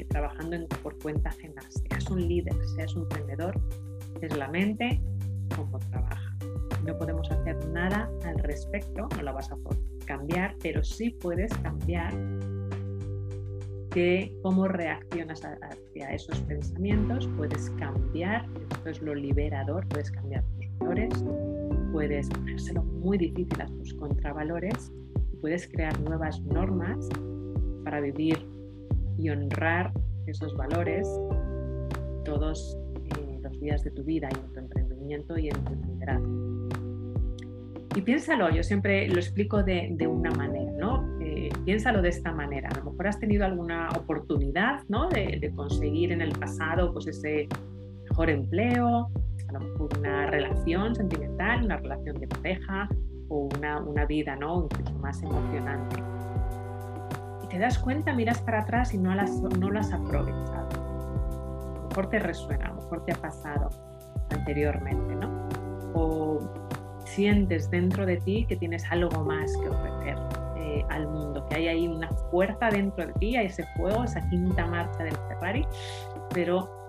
trabajando 0.09 0.67
por 0.83 0.99
cuenta 0.99 1.29
ajena, 1.31 1.63
seas 1.69 2.11
un 2.11 2.27
líder, 2.27 2.55
seas 2.77 2.95
un 2.97 3.03
emprendedor, 3.03 3.61
es 4.21 4.37
la 4.37 4.49
mente 4.49 5.01
como 5.55 5.79
trabaja. 5.79 6.37
No 6.85 6.99
podemos 6.99 7.31
hacer 7.31 7.57
nada 7.69 8.11
al 8.25 8.39
respecto, 8.39 9.09
no 9.17 9.23
la 9.23 9.33
vas 9.33 9.53
a 9.53 9.57
cambiar, 10.07 10.57
pero 10.63 10.83
sí 10.83 11.11
puedes 11.11 11.53
cambiar 11.59 12.13
que 13.95 14.37
cómo 14.43 14.69
reaccionas 14.69 15.43
hacia 15.45 16.13
esos 16.13 16.39
pensamientos, 16.41 17.29
puedes 17.37 17.71
cambiar, 17.79 18.47
esto 18.71 18.91
es 18.91 19.03
lo 19.03 19.15
liberador, 19.15 19.87
puedes 19.89 20.11
cambiar 20.11 20.45
tus 20.57 20.79
valores, 20.79 21.25
puedes 21.93 22.29
ponérselo 22.31 22.83
muy 22.83 23.19
difícil 23.19 23.61
a 23.61 23.67
tus 23.67 23.95
contravalores 23.95 24.93
puedes 25.43 25.67
crear 25.67 26.01
nuevas 26.01 26.41
normas 26.43 27.09
para 27.85 28.01
vivir 28.01 28.39
y 29.19 29.29
honrar 29.29 29.93
esos 30.27 30.57
valores 30.57 31.07
todos 32.25 32.79
eh, 33.05 33.41
los 33.43 33.61
días 33.61 33.83
de 33.83 33.91
tu 33.91 34.05
vida 34.05 34.29
y 34.31 34.39
en 34.39 34.53
tu 34.53 34.61
emprendimiento 34.61 35.37
y 35.37 35.49
en 35.49 35.65
tu 35.65 35.75
liderazgo. 35.75 36.69
Y 37.97 38.01
piénsalo, 38.01 38.51
yo 38.51 38.63
siempre 38.63 39.09
lo 39.09 39.17
explico 39.17 39.65
de, 39.65 39.89
de 39.91 40.07
una 40.07 40.31
manera, 40.31 40.73
¿no? 40.79 41.03
Eh, 41.43 41.51
piénsalo 41.65 42.03
de 42.03 42.11
esta 42.11 42.31
manera. 42.31 42.69
A 42.69 42.79
lo 42.79 42.93
mejor 42.93 43.09
has 43.09 43.19
tenido 43.19 43.45
alguna 43.45 43.89
oportunidad, 43.97 44.85
¿no? 44.89 45.09
De, 45.09 45.39
de, 45.41 45.51
conseguir 45.51 46.13
en 46.13 46.21
el 46.21 46.31
pasado, 46.39 46.93
pues 46.93 47.09
ese 47.09 47.49
mejor 48.09 48.31
empleo, 48.31 49.11
a 49.49 49.53
lo 49.53 49.59
mejor 49.59 49.99
una 49.99 50.27
relación 50.27 50.95
sentimental, 50.95 51.65
una 51.65 51.79
relación 51.79 52.21
de 52.21 52.29
pareja 52.29 52.89
o 53.29 53.49
una, 53.57 53.81
una 53.81 54.07
vida, 54.07 54.37
¿no? 54.37 54.69
Incluso 54.71 54.95
más 55.01 55.21
emocionante 55.21 56.01
te 57.51 57.59
das 57.59 57.79
cuenta, 57.79 58.15
miras 58.15 58.41
para 58.41 58.61
atrás 58.61 58.95
y 58.95 58.99
no 58.99 59.15
las, 59.15 59.31
no 59.43 59.71
las 59.71 59.93
aprovechado. 59.93 60.69
A 60.71 61.83
lo 61.83 61.89
mejor 61.89 62.09
te 62.09 62.19
resuena, 62.21 62.67
a 62.67 62.69
lo 62.69 62.77
mejor 62.77 63.05
te 63.05 63.13
ha 63.13 63.17
pasado 63.17 63.69
anteriormente, 64.31 65.15
¿no? 65.17 65.49
O 65.93 66.41
sientes 67.05 67.69
dentro 67.69 68.07
de 68.07 68.19
ti 68.19 68.47
que 68.47 68.57
tienes 68.57 68.91
algo 68.91 69.25
más 69.25 69.55
que 69.59 69.69
ofrecer 69.69 70.17
eh, 70.73 70.87
al 70.89 71.07
mundo, 71.07 71.47
que 71.49 71.57
hay 71.57 71.69
ahí 71.69 71.89
una 71.89 72.09
fuerza 72.31 72.71
dentro 72.71 73.07
de 73.07 73.13
ti, 73.15 73.37
hay 73.37 73.47
ese 73.47 73.65
fuego, 73.77 74.05
esa 74.05 74.27
quinta 74.31 74.67
marcha 74.67 75.05
del 75.05 75.17
Ferrari, 75.29 75.67
pero 76.33 76.89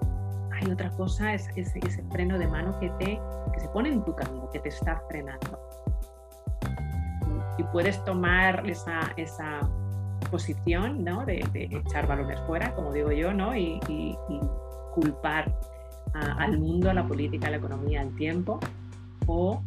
hay 0.52 0.72
otra 0.72 0.90
cosa, 0.92 1.34
es, 1.34 1.50
ese, 1.56 1.80
ese 1.86 2.04
freno 2.12 2.38
de 2.38 2.48
mano 2.48 2.80
que, 2.80 2.90
te, 2.92 3.20
que 3.54 3.60
se 3.60 3.68
pone 3.70 3.90
en 3.90 4.04
tu 4.04 4.16
camino, 4.16 4.50
que 4.52 4.60
te 4.60 4.70
está 4.70 5.02
frenando. 5.10 5.60
Y 7.58 7.64
puedes 7.64 8.04
tomar 8.06 8.68
esa, 8.70 9.12
esa 9.18 9.60
posición 10.32 11.04
¿no? 11.04 11.26
de, 11.26 11.46
echar 11.54 12.08
balones 12.08 12.40
fuera, 12.48 12.74
como 12.76 12.92
digo 12.94 13.12
yo, 13.12 13.34
¿no? 13.34 13.56
y, 13.56 13.80
culpar 14.94 15.52
al 16.14 16.60
mundo, 16.60 16.90
a 16.90 16.94
la 16.94 17.08
política, 17.08 17.48
a 17.48 17.52
la 17.52 17.58
economía, 17.58 18.02
al 18.02 18.16
tiempo, 18.16 18.60
o 19.26 19.62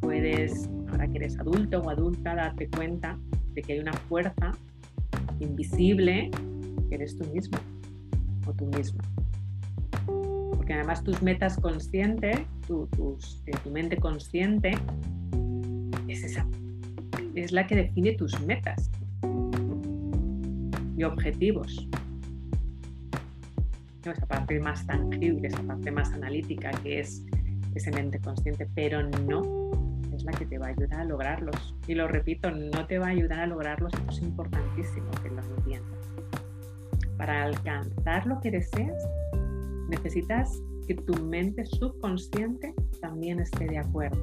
puedes, 0.00 0.68
que 1.08 1.18
eres 1.18 1.38
adulto 1.38 1.80
o 1.80 1.90
adulta, 1.90 2.34
darte 2.34 2.68
cuenta 2.68 3.18
de 3.54 3.62
que 3.62 3.74
hay 3.74 3.78
una 3.80 3.92
fuerza 3.92 4.52
invisible 5.40 6.30
que 6.88 6.94
eres 6.94 7.16
tú 7.16 7.24
mismo 7.32 7.58
o 8.46 8.52
tú 8.52 8.66
misma. 8.66 9.02
Porque 10.06 10.74
además 10.74 11.02
tus 11.04 11.22
metas 11.22 11.56
conscientes, 11.58 12.40
tu, 12.66 12.88
eh, 13.46 13.52
tu 13.62 13.70
mente 13.70 13.96
consciente, 13.96 14.72
es, 16.08 16.24
esa, 16.24 16.46
es 17.34 17.52
la 17.52 17.66
que 17.66 17.76
define 17.76 18.12
tus 18.12 18.40
metas 18.42 18.90
y 20.96 21.02
objetivos. 21.02 21.88
Esa 24.04 24.26
parte 24.26 24.60
más 24.60 24.86
tangible, 24.86 25.48
esa 25.48 25.62
parte 25.62 25.90
más 25.90 26.12
analítica 26.12 26.70
que 26.82 27.00
es 27.00 27.24
ese 27.74 27.90
mente 27.90 28.20
consciente, 28.20 28.68
pero 28.74 29.02
no 29.02 29.63
la 30.24 30.32
que 30.32 30.46
te 30.46 30.58
va 30.58 30.66
a 30.66 30.70
ayudar 30.70 31.00
a 31.00 31.04
lograrlos. 31.04 31.74
Y 31.86 31.94
lo 31.94 32.08
repito, 32.08 32.50
no 32.50 32.86
te 32.86 32.98
va 32.98 33.06
a 33.06 33.10
ayudar 33.10 33.40
a 33.40 33.46
lograrlos, 33.46 33.92
esto 33.94 34.10
es 34.10 34.22
importantísimo 34.22 35.10
que 35.22 35.30
lo 35.30 35.42
entiendas. 35.42 35.98
Para 37.16 37.44
alcanzar 37.44 38.26
lo 38.26 38.40
que 38.40 38.50
deseas, 38.50 39.06
necesitas 39.88 40.60
que 40.86 40.94
tu 40.94 41.14
mente 41.24 41.64
subconsciente 41.64 42.74
también 43.00 43.40
esté 43.40 43.66
de 43.66 43.78
acuerdo. 43.78 44.18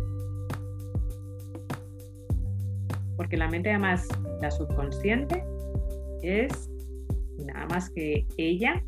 Porque 3.15 3.37
la 3.37 3.47
mente 3.47 3.69
además, 3.69 4.07
la 4.41 4.51
subconsciente, 4.51 5.43
es 6.21 6.69
nada 7.37 7.65
más 7.67 7.89
que 7.89 8.25
ella 8.37 8.83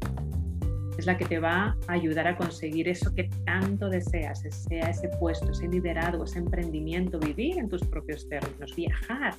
es 0.97 1.05
la 1.05 1.17
que 1.17 1.25
te 1.25 1.39
va 1.39 1.75
a 1.87 1.93
ayudar 1.93 2.27
a 2.27 2.37
conseguir 2.37 2.87
eso 2.87 3.13
que 3.13 3.29
tanto 3.45 3.89
deseas, 3.89 4.41
sea 4.41 4.89
ese 4.89 5.09
puesto, 5.19 5.51
ese 5.51 5.67
liderazgo, 5.67 6.23
ese 6.23 6.39
emprendimiento, 6.39 7.19
vivir 7.19 7.57
en 7.57 7.69
tus 7.69 7.83
propios 7.83 8.27
términos, 8.29 8.75
viajar, 8.75 9.35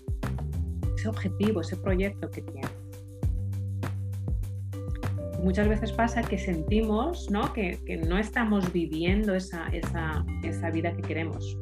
ese 0.96 1.08
objetivo, 1.08 1.60
ese 1.60 1.76
proyecto 1.76 2.30
que 2.30 2.42
tienes. 2.42 2.70
Muchas 5.42 5.68
veces 5.68 5.92
pasa 5.92 6.22
que 6.22 6.38
sentimos 6.38 7.30
¿no? 7.30 7.52
Que, 7.52 7.78
no 8.08 8.18
estamos 8.18 8.72
viviendo 8.72 9.34
esa, 9.34 9.68
esa, 9.68 10.24
esa 10.42 10.70
vida 10.70 10.94
que 10.94 11.02
queremos, 11.02 11.58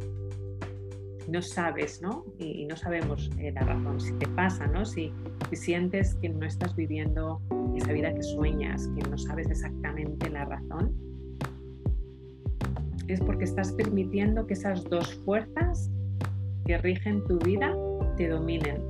no 1.33 1.41
sabes, 1.41 2.03
¿no? 2.03 2.27
Y, 2.39 2.67
no 2.67 2.77
sabemos 2.77 3.31
eh, 3.39 3.53
la 3.53 3.63
razón. 3.63 3.99
Si 3.99 4.13
te 4.13 4.29
pasa, 4.29 4.67
¿no? 4.67 4.85
Si, 4.85 5.13
sientes 5.53 6.15
que 6.17 6.29
no 6.29 6.47
estás 6.47 6.75
viviendo 6.77 7.41
esa 7.77 7.93
vida 7.93 8.15
que 8.15 8.23
sueñas, 8.23 8.89
que 8.95 9.09
no 9.09 9.19
sabes 9.19 9.51
exactamente 9.51 10.31
la 10.31 10.45
razón, 10.45 10.95
es 13.09 13.21
porque 13.21 13.45
estás 13.45 13.73
permitiendo 13.73 14.47
que 14.47 14.55
esas 14.55 14.85
dos 14.85 15.15
fuerzas 15.25 15.91
que 16.65 16.79
rigen 16.79 17.25
tu 17.27 17.39
vida 17.39 17.75
te 18.17 18.29
dominen. 18.29 18.83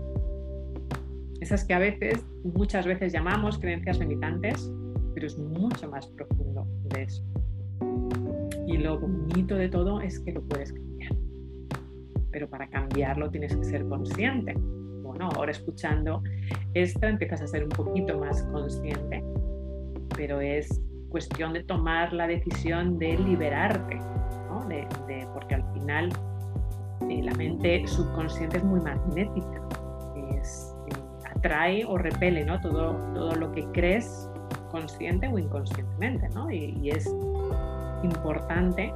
Esas 1.41 1.65
que 1.65 1.75
a 1.75 1.79
veces, 1.79 2.25
muchas 2.45 2.87
veces 2.87 3.13
llamamos 3.13 3.59
creencias 3.59 3.99
limitantes, 3.99 4.71
pero 5.15 5.27
es 5.27 5.37
mucho 5.39 5.91
más 5.91 6.07
profundo 6.09 6.67
de 6.91 7.03
eso. 7.05 7.25
Y 8.67 8.79
lo 8.79 9.01
bonito 9.01 9.57
de 9.57 9.69
todo 9.69 10.01
es 10.01 10.21
que 10.21 10.33
lo 10.33 10.43
puedes 10.43 10.73
pero 12.33 12.49
para 12.49 12.67
cambiarlo 12.69 13.31
tienes 13.31 13.55
que 13.55 13.65
ser 13.65 13.87
consciente. 13.87 14.55
Bueno, 15.03 15.29
ahora 15.37 15.53
escuchando 15.53 16.23
esto 16.75 17.07
empiezas 17.07 17.43
a 17.43 17.47
ser 17.47 17.65
un 17.65 17.69
poquito 17.69 18.19
más 18.19 18.43
consciente, 18.45 19.23
pero 20.17 20.41
es 20.41 20.81
cuestión 21.11 21.53
de 21.53 21.63
tomar 21.65 22.13
la 22.15 22.27
decisión 22.27 22.99
de 22.99 23.19
liberarte, 23.19 23.97
¿no? 24.49 24.67
de, 24.67 24.89
porque 25.35 25.57
al 25.57 25.73
final 25.75 26.09
eh, 27.11 27.23
la 27.23 27.35
mente 27.35 27.87
subconsciente 27.87 28.57
es 28.57 28.65
muy 28.65 28.81
magnética, 28.81 29.69
es, 30.41 30.75
eh, 30.89 31.29
atrae 31.37 31.85
o 31.85 31.99
repele 31.99 32.47
¿no? 32.47 32.59
todo, 32.61 32.97
todo 33.13 33.37
lo 33.37 33.53
que 33.53 33.65
crees 33.73 34.31
consciente 34.71 35.29
o 35.29 35.39
inconscientemente, 35.39 36.31
¿no? 36.31 36.51
y, 36.51 36.79
y 36.81 36.89
es 36.89 37.07
importante 38.03 38.91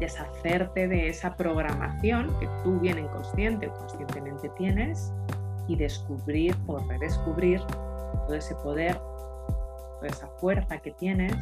deshacerte 0.00 0.88
de 0.88 1.08
esa 1.08 1.36
programación 1.36 2.34
que 2.40 2.48
tú 2.64 2.80
bien 2.80 2.98
inconsciente 2.98 3.68
o 3.68 3.74
conscientemente 3.74 4.48
tienes 4.56 5.12
y 5.68 5.76
descubrir 5.76 6.56
o 6.66 6.78
redescubrir 6.78 7.60
todo 8.26 8.34
ese 8.34 8.54
poder, 8.56 8.96
toda 8.96 10.08
esa 10.08 10.26
fuerza 10.38 10.78
que 10.78 10.90
tienes, 10.92 11.34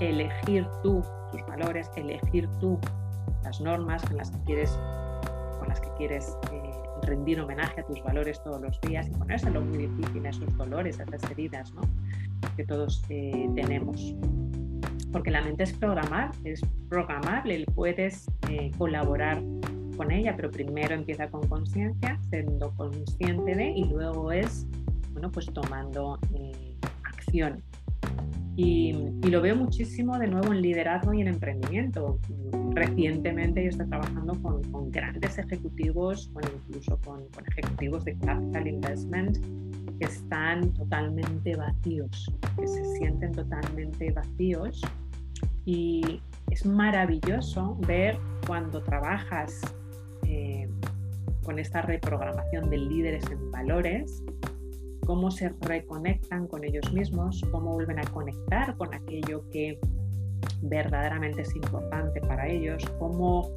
elegir 0.00 0.66
tú 0.82 1.02
tus 1.30 1.46
valores, 1.46 1.90
elegir 1.96 2.48
tú 2.60 2.78
las 3.42 3.60
normas 3.60 4.02
con 4.02 4.16
las 4.16 4.30
que 4.30 4.38
quieres, 4.44 4.78
con 5.58 5.68
las 5.68 5.80
que 5.80 5.88
quieres 5.96 6.36
eh, 6.52 6.72
rendir 7.02 7.40
homenaje 7.40 7.80
a 7.80 7.86
tus 7.86 8.02
valores 8.02 8.42
todos 8.42 8.60
los 8.60 8.80
días 8.80 9.06
y 9.08 9.10
ponérselo 9.12 9.60
muy 9.60 9.86
difícil 9.86 10.26
a 10.26 10.30
esos 10.30 10.56
dolores, 10.56 10.98
a 11.00 11.04
esas 11.04 11.30
heridas 11.30 11.72
¿no? 11.74 11.82
que 12.56 12.64
todos 12.64 13.04
eh, 13.08 13.48
tenemos 13.54 14.14
porque 15.14 15.30
la 15.30 15.42
mente 15.42 15.62
es 15.62 15.72
programar, 15.72 16.32
es 16.42 16.60
programable, 16.88 17.64
puedes 17.72 18.26
eh, 18.50 18.72
colaborar 18.76 19.40
con 19.96 20.10
ella, 20.10 20.34
pero 20.34 20.50
primero 20.50 20.92
empieza 20.92 21.28
con 21.28 21.46
conciencia, 21.46 22.18
siendo 22.30 22.74
consciente 22.74 23.54
de, 23.54 23.70
y 23.70 23.84
luego 23.84 24.32
es, 24.32 24.66
bueno, 25.12 25.30
pues 25.30 25.46
tomando 25.52 26.18
eh, 26.34 26.76
acción. 27.04 27.62
Y, 28.56 28.92
lo 29.30 29.40
veo 29.40 29.54
muchísimo 29.54 30.18
de 30.18 30.26
nuevo 30.26 30.52
en 30.52 30.60
liderazgo 30.60 31.14
y 31.14 31.20
en 31.20 31.28
emprendimiento. 31.28 32.18
Recientemente 32.70 33.62
yo 33.62 33.68
estoy 33.68 33.86
trabajando 33.86 34.34
con, 34.42 34.90
grandes 34.90 35.38
ejecutivos, 35.38 36.28
bueno, 36.32 36.48
incluso 36.66 36.98
con, 37.04 37.28
con 37.28 37.44
ejecutivos 37.52 38.04
de 38.04 38.16
capital 38.18 38.66
investment 38.66 39.38
que 39.98 40.06
están 40.06 40.72
totalmente 40.74 41.54
vacíos, 41.54 42.32
que 42.56 42.66
se 42.66 42.84
sienten 42.96 43.32
totalmente 43.32 44.10
vacíos 44.12 44.82
y 45.64 46.20
es 46.50 46.66
maravilloso 46.66 47.76
ver 47.86 48.18
cuando 48.46 48.82
trabajas 48.82 49.60
eh, 50.26 50.68
con 51.42 51.58
esta 51.58 51.82
reprogramación 51.82 52.70
de 52.70 52.78
líderes 52.78 53.24
en 53.30 53.50
valores, 53.50 54.22
cómo 55.06 55.30
se 55.30 55.50
reconectan 55.60 56.46
con 56.46 56.64
ellos 56.64 56.92
mismos, 56.92 57.42
cómo 57.50 57.74
vuelven 57.74 57.98
a 57.98 58.04
conectar 58.04 58.76
con 58.76 58.94
aquello 58.94 59.48
que 59.50 59.78
verdaderamente 60.62 61.42
es 61.42 61.54
importante 61.54 62.20
para 62.20 62.48
ellos, 62.48 62.84
cómo 62.98 63.50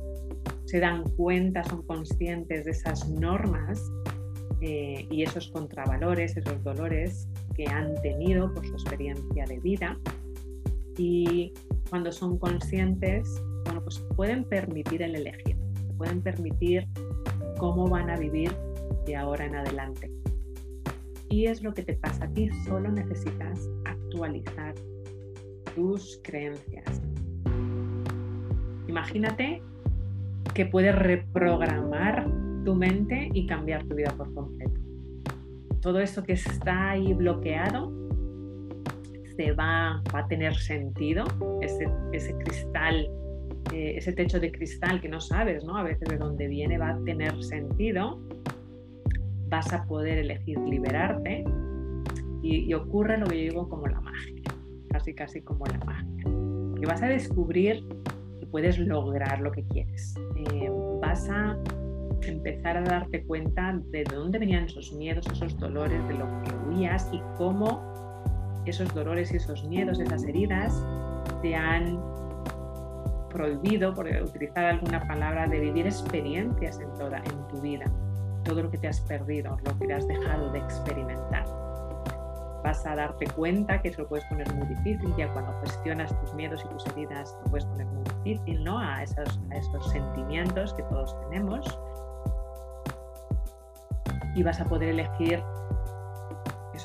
se 0.65 0.79
dan 0.79 1.03
cuenta, 1.11 1.63
son 1.63 1.83
conscientes 1.83 2.65
de 2.65 2.71
esas 2.71 3.09
normas 3.09 3.81
eh, 4.59 5.07
y 5.09 5.23
esos 5.23 5.49
contravalores, 5.51 6.35
esos 6.35 6.61
dolores 6.63 7.29
que 7.55 7.67
han 7.67 7.95
tenido 8.01 8.53
por 8.53 8.65
su 8.65 8.73
experiencia 8.73 9.45
de 9.45 9.59
vida. 9.59 9.97
Y 10.97 11.53
cuando 11.89 12.11
son 12.11 12.37
conscientes, 12.37 13.41
bueno, 13.65 13.81
pues 13.81 13.99
pueden 14.15 14.43
permitir 14.43 15.01
el 15.01 15.15
elegir, 15.15 15.57
pueden 15.97 16.21
permitir 16.21 16.87
cómo 17.57 17.87
van 17.87 18.09
a 18.09 18.17
vivir 18.17 18.51
de 19.05 19.15
ahora 19.15 19.45
en 19.45 19.55
adelante. 19.55 20.11
Y 21.29 21.45
es 21.45 21.61
lo 21.61 21.73
que 21.73 21.83
te 21.83 21.93
pasa 21.93 22.25
a 22.25 22.29
ti, 22.29 22.49
solo 22.65 22.89
necesitas 22.89 23.69
actualizar 23.85 24.75
tus 25.75 26.19
creencias. 26.23 27.01
Imagínate 28.87 29.61
que 30.53 30.65
puedes 30.65 30.95
reprogramar 30.95 32.27
tu 32.63 32.75
mente 32.75 33.29
y 33.33 33.45
cambiar 33.45 33.85
tu 33.85 33.95
vida 33.95 34.13
por 34.17 34.33
completo. 34.33 34.79
Todo 35.81 35.99
eso 35.99 36.23
que 36.23 36.33
está 36.33 36.91
ahí 36.91 37.13
bloqueado 37.13 38.06
va, 39.57 40.01
a 40.13 40.27
tener 40.27 40.55
sentido, 40.55 41.25
ese, 41.61 42.35
cristal, 42.39 43.09
eh, 43.73 43.95
ese 43.97 44.13
techo 44.13 44.39
de 44.39 44.51
cristal 44.51 45.01
que 45.01 45.09
no 45.09 45.19
sabes, 45.21 45.63
¿no? 45.63 45.77
A 45.77 45.83
veces 45.83 46.07
de 46.09 46.17
dónde 46.17 46.47
viene 46.47 46.77
va 46.77 46.89
a 46.89 47.03
tener 47.03 47.41
sentido, 47.43 48.19
vas 49.49 49.71
a 49.73 49.85
poder 49.85 50.17
elegir 50.17 50.59
liberarte 50.59 51.45
y, 52.41 52.73
ocurre 52.73 53.17
lo 53.17 53.25
que 53.27 53.45
yo 53.45 53.51
digo 53.51 53.69
como 53.69 53.87
la 53.87 54.01
magia, 54.01 54.43
casi 54.89 55.13
casi 55.13 55.41
como 55.41 55.65
la 55.65 55.79
magia, 55.79 56.23
porque 56.23 56.85
vas 56.85 57.01
a 57.01 57.07
descubrir 57.07 57.83
que 58.39 58.45
puedes 58.47 58.77
lograr 58.79 59.41
lo 59.41 59.51
que 59.51 59.63
quieres, 59.63 60.15
eh, 60.35 60.69
vas 61.01 61.29
a 61.29 61.57
empezar 62.25 62.77
a 62.77 62.81
darte 62.81 63.23
cuenta 63.23 63.79
de 63.91 64.03
dónde 64.03 64.39
venían 64.39 64.65
esos 64.65 64.93
miedos, 64.93 65.25
esos 65.27 65.57
dolores, 65.57 66.05
de 66.07 66.13
lo 66.15 66.25
que 66.43 66.51
huías 66.67 67.09
y 67.11 67.21
cómo 67.37 67.86
esos 68.71 68.93
dolores 68.93 69.31
y 69.33 69.37
esos 69.37 69.63
miedos, 69.65 69.99
esas 69.99 70.23
heridas, 70.23 70.73
te 71.41 71.55
han 71.55 71.99
prohibido, 73.29 73.93
por 73.93 74.07
utilizar 74.07 74.65
alguna 74.65 75.05
palabra, 75.07 75.47
de 75.47 75.59
vivir 75.59 75.85
experiencias 75.85 76.79
en 76.79 76.91
toda 76.97 77.17
en 77.19 77.47
tu 77.49 77.61
vida, 77.61 77.85
todo 78.43 78.63
lo 78.63 78.71
que 78.71 78.77
te 78.77 78.87
has 78.87 79.01
perdido, 79.01 79.57
lo 79.63 79.77
que 79.77 79.93
has 79.93 80.07
dejado 80.07 80.51
de 80.51 80.59
experimentar. 80.59 81.45
Vas 82.63 82.85
a 82.85 82.95
darte 82.95 83.27
cuenta 83.27 83.81
que 83.81 83.89
eso 83.89 84.01
lo 84.01 84.07
puedes 84.09 84.25
poner 84.25 84.51
muy 84.55 84.67
difícil, 84.67 85.13
ya 85.17 85.31
cuando 85.33 85.53
gestionas 85.61 86.19
tus 86.21 86.33
miedos 86.33 86.65
y 86.65 86.69
tus 86.69 86.85
heridas 86.87 87.37
lo 87.43 87.51
puedes 87.51 87.65
poner 87.65 87.85
muy 87.85 88.03
difícil, 88.03 88.63
¿no? 88.63 88.79
A 88.79 89.03
esos, 89.03 89.39
a 89.51 89.57
esos 89.57 89.89
sentimientos 89.91 90.73
que 90.73 90.83
todos 90.83 91.15
tenemos. 91.29 91.79
Y 94.35 94.43
vas 94.43 94.59
a 94.59 94.65
poder 94.65 94.89
elegir 94.89 95.41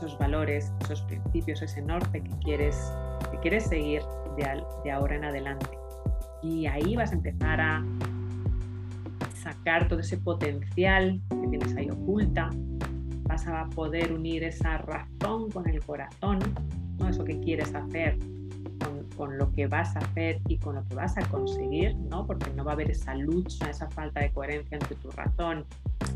esos 0.03 0.19
valores, 0.19 0.73
esos 0.83 1.03
principios, 1.03 1.63
ese 1.63 1.81
norte 1.81 2.23
que 2.23 2.31
quieres, 2.43 2.93
que 3.31 3.39
quieres 3.39 3.65
seguir 3.65 4.03
de, 4.37 4.91
ahora 4.91 5.17
en 5.17 5.25
adelante. 5.25 5.79
Y 6.43 6.67
ahí 6.67 6.97
vas 6.97 7.13
a 7.13 7.15
empezar 7.15 7.61
a 7.61 7.85
sacar 9.41 9.89
todo 9.89 10.01
ese 10.01 10.19
potencial 10.19 11.21
que 11.29 11.49
tienes 11.49 11.77
ahí 11.77 11.89
oculta, 11.91 12.51
vas 13.23 13.47
a 13.47 13.69
poder 13.71 14.13
unir 14.13 14.43
esa 14.43 14.79
razón 14.79 15.51
con 15.51 15.69
el 15.69 15.81
corazón, 15.85 16.41
¿no? 16.99 17.09
eso 17.09 17.25
que 17.25 17.39
quieres 17.39 17.75
hacer 17.75 18.19
con 19.17 19.39
lo 19.39 19.53
que 19.53 19.67
vas 19.67 19.95
a 19.95 20.01
hacer 20.01 20.41
y 20.49 20.59
con 20.59 20.75
lo 20.75 20.85
que 20.85 20.95
vas 20.95 21.17
a 21.17 21.23
conseguir, 21.29 21.95
¿no? 21.97 22.27
Porque 22.27 22.51
no 22.57 22.65
va 22.65 22.73
a 22.73 22.75
haber 22.75 22.91
esa 22.91 23.15
lucha, 23.15 23.71
esa 23.71 23.89
falta 23.91 24.21
de 24.21 24.33
coherencia 24.33 24.77
entre 24.77 24.97
tu 24.97 25.11
razón 25.11 25.65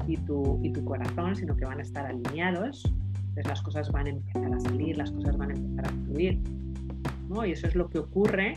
y 0.06 0.16
tu, 0.16 0.58
y 0.62 0.72
tu 0.72 0.84
corazón, 0.84 1.36
sino 1.36 1.56
que 1.56 1.64
van 1.64 1.78
a 1.78 1.82
estar 1.82 2.06
alineados. 2.06 2.92
Entonces 3.36 3.50
las 3.50 3.62
cosas 3.62 3.92
van 3.92 4.06
a 4.06 4.10
empezar 4.10 4.54
a 4.54 4.60
salir, 4.60 4.96
las 4.96 5.10
cosas 5.10 5.36
van 5.36 5.50
a 5.50 5.54
empezar 5.54 5.86
a 5.86 5.90
fluir. 6.06 6.40
¿no? 7.28 7.44
Y 7.44 7.52
eso 7.52 7.66
es 7.66 7.74
lo 7.74 7.90
que 7.90 7.98
ocurre 7.98 8.54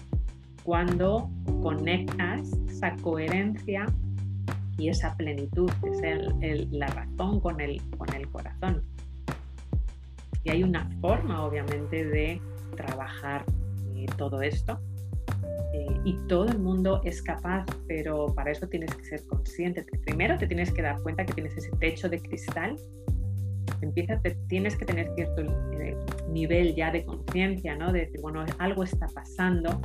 cuando 0.63 1.29
conectas 1.61 2.49
esa 2.69 2.95
coherencia 2.97 3.85
y 4.77 4.87
esa 4.87 5.17
plenitud, 5.17 5.69
que 5.83 5.89
es 6.41 6.71
la 6.71 6.87
razón 6.87 7.41
con 7.41 7.59
el, 7.59 7.81
con 7.97 8.07
el 8.15 8.29
corazón. 8.29 8.81
Y 10.45 10.51
hay 10.51 10.63
una 10.63 10.89
forma, 11.01 11.43
obviamente, 11.43 12.05
de 12.05 12.41
trabajar 12.77 13.43
eh, 13.95 14.05
todo 14.15 14.41
esto. 14.41 14.79
Eh, 15.73 15.87
y 16.05 16.13
todo 16.29 16.45
el 16.45 16.57
mundo 16.57 17.01
es 17.03 17.21
capaz, 17.21 17.65
pero 17.85 18.27
para 18.33 18.51
eso 18.51 18.65
tienes 18.69 18.95
que 18.95 19.03
ser 19.03 19.27
consciente. 19.27 19.85
Primero 20.05 20.37
te 20.37 20.47
tienes 20.47 20.71
que 20.71 20.81
dar 20.81 21.01
cuenta 21.01 21.25
que 21.25 21.33
tienes 21.33 21.57
ese 21.57 21.71
techo 21.81 22.07
de 22.07 22.21
cristal. 22.21 22.77
Empieza, 23.81 24.19
te, 24.21 24.31
tienes 24.47 24.75
que 24.75 24.85
tener 24.85 25.09
cierto 25.15 25.41
eh, 25.79 25.97
nivel 26.29 26.75
ya 26.75 26.91
de 26.91 27.05
conciencia, 27.05 27.75
¿no? 27.75 27.91
De 27.91 28.01
decir, 28.01 28.19
bueno, 28.21 28.45
algo 28.57 28.83
está 28.83 29.07
pasando. 29.07 29.79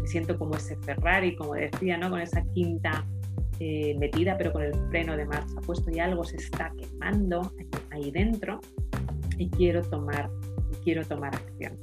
Me 0.00 0.06
siento 0.06 0.38
como 0.38 0.56
ese 0.56 0.76
Ferrari, 0.76 1.36
como 1.36 1.54
decía, 1.54 1.96
¿no? 1.96 2.10
Con 2.10 2.20
esa 2.20 2.42
quinta 2.54 3.04
metida, 3.98 4.36
pero 4.36 4.52
con 4.52 4.62
el 4.62 4.74
freno 4.90 5.16
de 5.16 5.24
marcha 5.26 5.54
puesto 5.64 5.90
y 5.90 5.98
algo 6.00 6.24
se 6.24 6.36
está 6.36 6.72
quemando 6.76 7.52
ahí 7.90 8.10
dentro 8.10 8.60
y 9.38 9.48
quiero 9.50 9.82
tomar, 9.82 10.30
quiero 10.82 11.04
tomar 11.04 11.34
acción. 11.34 11.76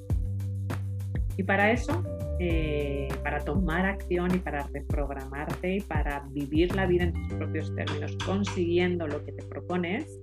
Y 1.37 1.43
para 1.43 1.71
eso, 1.71 2.03
eh, 2.39 3.07
para 3.23 3.39
tomar 3.39 3.85
acción 3.85 4.33
y 4.35 4.39
para 4.39 4.67
reprogramarte 4.67 5.77
y 5.77 5.81
para 5.81 6.25
vivir 6.31 6.75
la 6.75 6.85
vida 6.85 7.05
en 7.05 7.13
tus 7.13 7.33
propios 7.33 7.73
términos, 7.75 8.17
consiguiendo 8.25 9.07
lo 9.07 9.23
que 9.23 9.31
te 9.31 9.43
propones, 9.43 10.19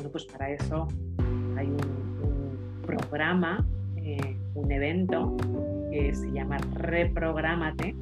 bueno, 0.00 0.12
pues 0.12 0.24
para 0.24 0.50
eso 0.50 0.88
hay 1.58 1.66
un, 1.66 2.80
programa, 2.86 3.64
eh, 3.98 4.34
un 4.54 4.72
evento 4.72 5.36
que 5.92 6.14
se 6.14 6.32
llama 6.32 6.56
Reprográmate, 6.74 7.94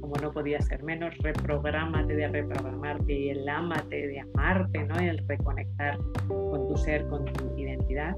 como 0.00 0.14
no 0.22 0.30
podía 0.30 0.60
ser 0.60 0.84
menos, 0.84 1.16
reprogramate 1.18 2.14
de 2.14 2.28
reprogramarte 2.28 3.12
y 3.12 3.30
el 3.30 3.48
amate 3.48 4.06
de 4.06 4.20
amarte, 4.20 4.84
¿no? 4.84 4.94
el 5.00 5.18
reconectar 5.26 5.98
con 6.28 6.68
tu 6.68 6.76
ser, 6.76 7.08
con 7.08 7.24
tu 7.24 7.58
identidad, 7.58 8.14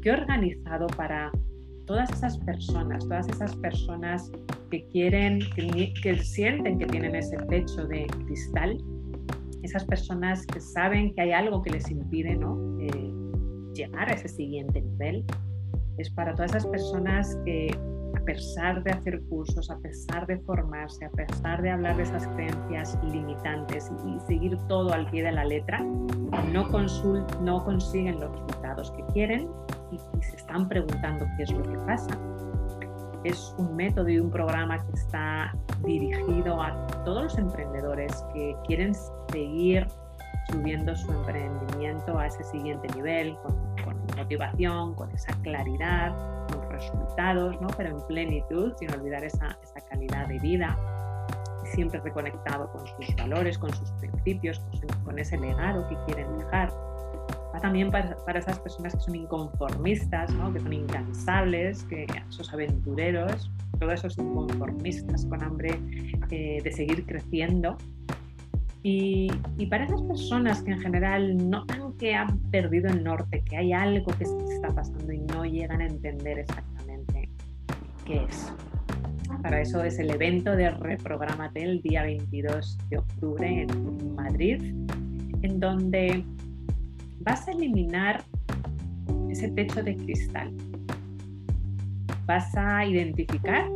que 0.00 0.08
he 0.08 0.12
organizado 0.12 0.86
para 0.96 1.30
todas 1.84 2.10
esas 2.10 2.38
personas, 2.38 3.06
todas 3.06 3.28
esas 3.28 3.54
personas 3.56 4.32
que 4.70 4.86
quieren, 4.86 5.40
que, 5.56 6.14
sienten 6.22 6.78
que 6.78 6.86
tienen 6.86 7.14
ese 7.14 7.36
pecho 7.36 7.84
de 7.86 8.06
cristal, 8.24 8.78
esas 9.62 9.84
personas 9.84 10.46
que 10.46 10.60
saben 10.60 11.14
que 11.14 11.22
hay 11.22 11.32
algo 11.32 11.62
que 11.62 11.70
les 11.70 11.90
impide 11.90 12.36
¿no? 12.36 12.58
Eh, 12.80 13.12
llegar 13.74 14.08
a 14.08 14.14
ese 14.14 14.28
siguiente 14.28 14.80
nivel. 14.80 15.24
Es 15.98 16.10
para 16.10 16.34
todas 16.34 16.52
esas 16.52 16.66
personas 16.66 17.38
que 17.44 17.70
a 18.16 18.24
pesar 18.24 18.82
de 18.82 18.90
hacer 18.90 19.20
cursos, 19.28 19.70
a 19.70 19.78
pesar 19.78 20.26
de 20.26 20.38
formarse, 20.40 21.04
a 21.04 21.10
pesar 21.10 21.62
de 21.62 21.70
hablar 21.70 21.96
de 21.96 22.02
esas 22.04 22.26
creencias 22.28 22.98
limitantes 23.04 23.90
y, 24.06 24.20
seguir 24.26 24.56
todo 24.68 24.92
al 24.92 25.08
pie 25.10 25.22
de 25.22 25.32
la 25.32 25.44
letra, 25.44 25.80
no, 25.80 26.68
no 27.42 27.64
consiguen 27.64 28.20
los 28.20 28.32
resultados 28.32 28.90
que 28.92 29.04
quieren 29.12 29.48
y, 29.92 29.98
se 30.22 30.36
están 30.36 30.68
preguntando 30.68 31.26
qué 31.36 31.44
es 31.44 31.52
lo 31.52 31.62
que 31.62 31.78
pasa. 31.86 32.18
Es 33.24 33.54
un 33.58 33.76
método 33.76 34.08
y 34.08 34.18
un 34.18 34.30
programa 34.30 34.78
que 34.78 34.92
está 34.94 35.54
dirigido 35.84 36.62
a 36.62 36.86
todos 37.04 37.24
los 37.24 37.38
emprendedores 37.38 38.24
que 38.32 38.56
quieren 38.66 38.94
seguir 39.30 39.86
subiendo 40.50 40.96
su 40.96 41.12
emprendimiento 41.12 42.18
a 42.18 42.26
ese 42.26 42.42
siguiente 42.44 42.88
nivel, 42.94 43.36
con, 43.42 43.54
con 43.84 43.96
motivación, 44.16 44.94
con 44.94 45.10
esa 45.10 45.32
claridad, 45.42 46.14
resultados, 46.80 47.60
¿no? 47.60 47.68
pero 47.76 47.90
en 47.90 48.06
plenitud, 48.06 48.72
sin 48.78 48.92
olvidar 48.92 49.24
esa, 49.24 49.58
esa 49.62 49.80
calidad 49.88 50.26
de 50.28 50.38
vida, 50.38 50.78
siempre 51.64 52.00
reconectado 52.00 52.70
con 52.72 52.86
sus 52.86 53.14
valores, 53.16 53.58
con 53.58 53.72
sus 53.74 53.90
principios, 53.92 54.60
con, 55.04 55.18
ese 55.18 55.38
legado 55.38 55.86
que 55.88 55.96
quieren 56.06 56.38
dejar. 56.38 56.72
Va 57.54 57.60
también 57.60 57.90
para, 57.90 58.16
para, 58.24 58.38
esas 58.38 58.58
personas 58.60 58.94
que 58.94 59.00
son 59.00 59.16
inconformistas, 59.16 60.32
¿no? 60.34 60.52
que 60.52 60.60
son 60.60 60.72
incansables, 60.72 61.82
que 61.84 62.06
esos 62.28 62.52
aventureros, 62.52 63.50
todos 63.78 63.94
esos 63.94 64.18
inconformistas 64.18 65.26
con 65.26 65.42
hambre 65.42 65.80
eh, 66.30 66.60
de 66.62 66.72
seguir 66.72 67.04
creciendo. 67.06 67.76
Y, 68.82 69.30
y, 69.58 69.66
para 69.66 69.84
esas 69.84 70.00
personas 70.02 70.62
que 70.62 70.70
en 70.70 70.80
general 70.80 71.50
notan 71.50 71.92
que 71.98 72.14
han 72.14 72.38
perdido 72.50 72.88
el 72.88 73.04
norte, 73.04 73.42
que 73.44 73.58
hay 73.58 73.72
algo 73.74 74.10
que 74.12 74.24
se 74.24 74.38
está 74.54 74.68
pasando 74.68 75.12
y 75.12 75.18
no 75.18 75.44
llegan 75.44 75.82
a 75.82 75.86
entender 75.86 76.38
exactamente 76.38 76.80
es. 78.14 78.52
Para 79.42 79.60
eso 79.60 79.82
es 79.84 79.98
el 79.98 80.10
evento 80.10 80.54
de 80.56 80.70
Reprogramate 80.70 81.62
el 81.62 81.80
día 81.82 82.02
22 82.02 82.78
de 82.88 82.98
octubre 82.98 83.62
en 83.62 84.14
Madrid, 84.14 84.62
en 85.42 85.60
donde 85.60 86.24
vas 87.20 87.46
a 87.46 87.52
eliminar 87.52 88.24
ese 89.30 89.48
techo 89.50 89.82
de 89.82 89.96
cristal. 89.96 90.52
Vas 92.26 92.54
a 92.56 92.84
identificar 92.84 93.68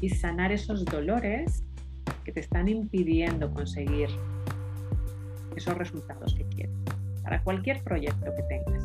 y 0.00 0.08
sanar 0.10 0.52
esos 0.52 0.84
dolores 0.84 1.64
que 2.24 2.32
te 2.32 2.40
están 2.40 2.68
impidiendo 2.68 3.52
conseguir 3.52 4.08
esos 5.56 5.76
resultados 5.76 6.34
que 6.34 6.44
quieres 6.44 6.76
para 7.22 7.42
cualquier 7.42 7.82
proyecto 7.82 8.26
que 8.36 8.42
tengas. 8.44 8.84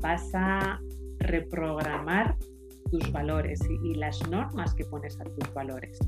Vas 0.00 0.30
a 0.34 0.80
reprogramar 1.20 2.36
tus 2.90 3.10
valores 3.10 3.60
y, 3.84 3.94
las 3.94 4.28
normas 4.28 4.74
que 4.74 4.84
pones 4.84 5.18
a 5.20 5.24
tus 5.24 5.54
valores. 5.54 5.98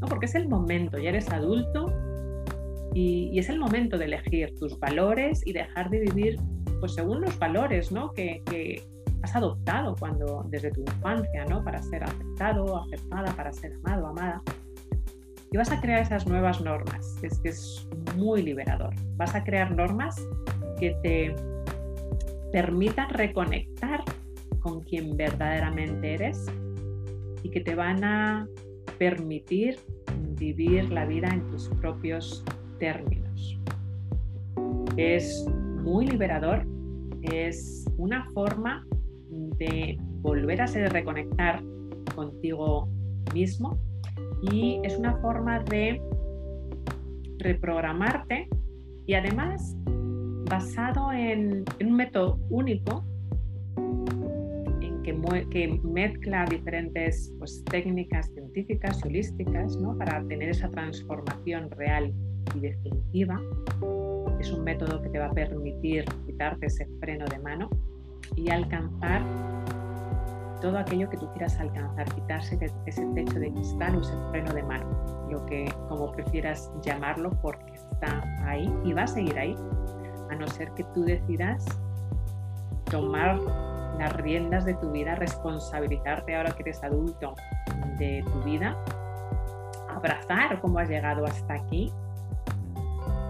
¿no? 0.00 0.06
Porque 0.06 0.26
es 0.26 0.34
el 0.36 0.48
momento, 0.48 0.98
ya 0.98 1.08
eres 1.08 1.28
adulto 1.30 1.86
y, 2.98 3.38
es 3.38 3.48
el 3.48 3.60
momento 3.60 3.96
de 3.96 4.06
elegir 4.06 4.54
tus 4.58 4.78
valores 4.80 5.46
y 5.46 5.52
dejar 5.52 5.88
de 5.88 6.00
vivir 6.00 6.40
pues 6.80 6.94
según 6.94 7.20
los 7.20 7.38
valores 7.38 7.92
¿no? 7.92 8.12
que, 8.12 8.82
has 9.22 9.34
adoptado 9.34 9.96
cuando 9.98 10.44
desde 10.48 10.70
tu 10.70 10.80
infancia 10.80 11.44
¿no? 11.46 11.62
para 11.64 11.82
ser 11.82 12.04
aceptado, 12.04 12.84
aceptada, 12.84 13.32
para 13.34 13.52
ser 13.52 13.72
amado, 13.84 14.06
amada. 14.08 14.42
Y 15.50 15.56
vas 15.56 15.72
a 15.72 15.80
crear 15.80 16.02
esas 16.02 16.26
nuevas 16.26 16.60
normas. 16.60 17.16
Que 17.20 17.48
es 17.48 17.88
muy 18.16 18.42
liberador. 18.42 18.94
Vas 19.16 19.34
a 19.34 19.42
crear 19.42 19.74
normas 19.74 20.24
que 20.78 20.94
te 21.02 21.34
permitan 22.52 23.08
reconectar 23.10 24.04
con 24.60 24.82
quien 24.82 25.16
verdaderamente 25.16 26.14
eres 26.14 26.46
y 27.42 27.50
que 27.50 27.60
te 27.60 27.74
van 27.74 28.04
a 28.04 28.46
permitir 28.98 29.78
vivir 30.38 30.92
la 30.92 31.06
vida 31.06 31.28
en 31.28 31.44
tus 31.48 31.68
propios 31.80 32.44
términos. 32.78 33.58
Es 34.96 35.46
muy 35.82 36.06
liberador, 36.06 36.66
es 37.22 37.86
una 37.96 38.28
forma 38.30 38.86
de 39.58 39.98
volver 40.20 40.62
a 40.62 40.66
ser 40.66 40.92
reconectar 40.92 41.62
contigo 42.14 42.88
mismo 43.34 43.78
y 44.42 44.80
es 44.84 44.96
una 44.96 45.16
forma 45.18 45.60
de 45.64 46.00
reprogramarte 47.38 48.48
y 49.06 49.14
además 49.14 49.76
basado 50.48 51.12
en, 51.12 51.64
en 51.78 51.86
un 51.88 51.96
método 51.96 52.38
único 52.50 53.04
que, 55.50 55.80
mezcla 55.82 56.44
diferentes 56.44 57.32
pues, 57.38 57.64
técnicas 57.64 58.30
científicas 58.32 59.00
y 59.04 59.08
holísticas 59.08 59.76
¿no? 59.76 59.96
para 59.96 60.22
tener 60.26 60.50
esa 60.50 60.68
transformación 60.68 61.70
real 61.70 62.12
y 62.54 62.60
definitiva. 62.60 63.40
Es 64.40 64.52
un 64.52 64.64
método 64.64 65.02
que 65.02 65.08
te 65.08 65.18
va 65.18 65.26
a 65.26 65.32
permitir 65.32 66.04
quitarte 66.26 66.66
ese 66.66 66.86
freno 67.00 67.24
de 67.26 67.38
mano 67.38 67.68
y 68.36 68.50
alcanzar 68.50 69.22
todo 70.60 70.78
aquello 70.78 71.08
que 71.08 71.16
tú 71.16 71.30
quieras 71.32 71.58
alcanzar, 71.60 72.12
quitarse 72.14 72.58
ese 72.86 73.06
techo 73.14 73.38
de 73.38 73.52
cristal 73.52 73.96
o 73.96 74.00
ese 74.00 74.14
freno 74.30 74.52
de 74.52 74.62
mano, 74.62 74.86
lo 75.30 75.44
que 75.46 75.72
como 75.88 76.10
prefieras 76.12 76.70
llamarlo, 76.82 77.30
porque 77.42 77.72
está 77.74 78.22
ahí 78.44 78.72
y 78.84 78.92
va 78.92 79.02
a 79.02 79.06
seguir 79.06 79.38
ahí, 79.38 79.56
a 80.30 80.34
no 80.34 80.46
ser 80.48 80.70
que 80.72 80.84
tú 80.94 81.04
decidas 81.04 81.64
tomar 82.90 83.38
las 83.98 84.12
riendas 84.16 84.64
de 84.64 84.74
tu 84.74 84.90
vida, 84.90 85.14
responsabilizarte 85.14 86.36
ahora 86.36 86.52
que 86.52 86.62
eres 86.62 86.82
adulto 86.82 87.34
de 87.98 88.24
tu 88.24 88.42
vida, 88.42 88.76
abrazar 89.88 90.60
cómo 90.60 90.78
has 90.78 90.88
llegado 90.88 91.24
hasta 91.24 91.54
aquí, 91.54 91.92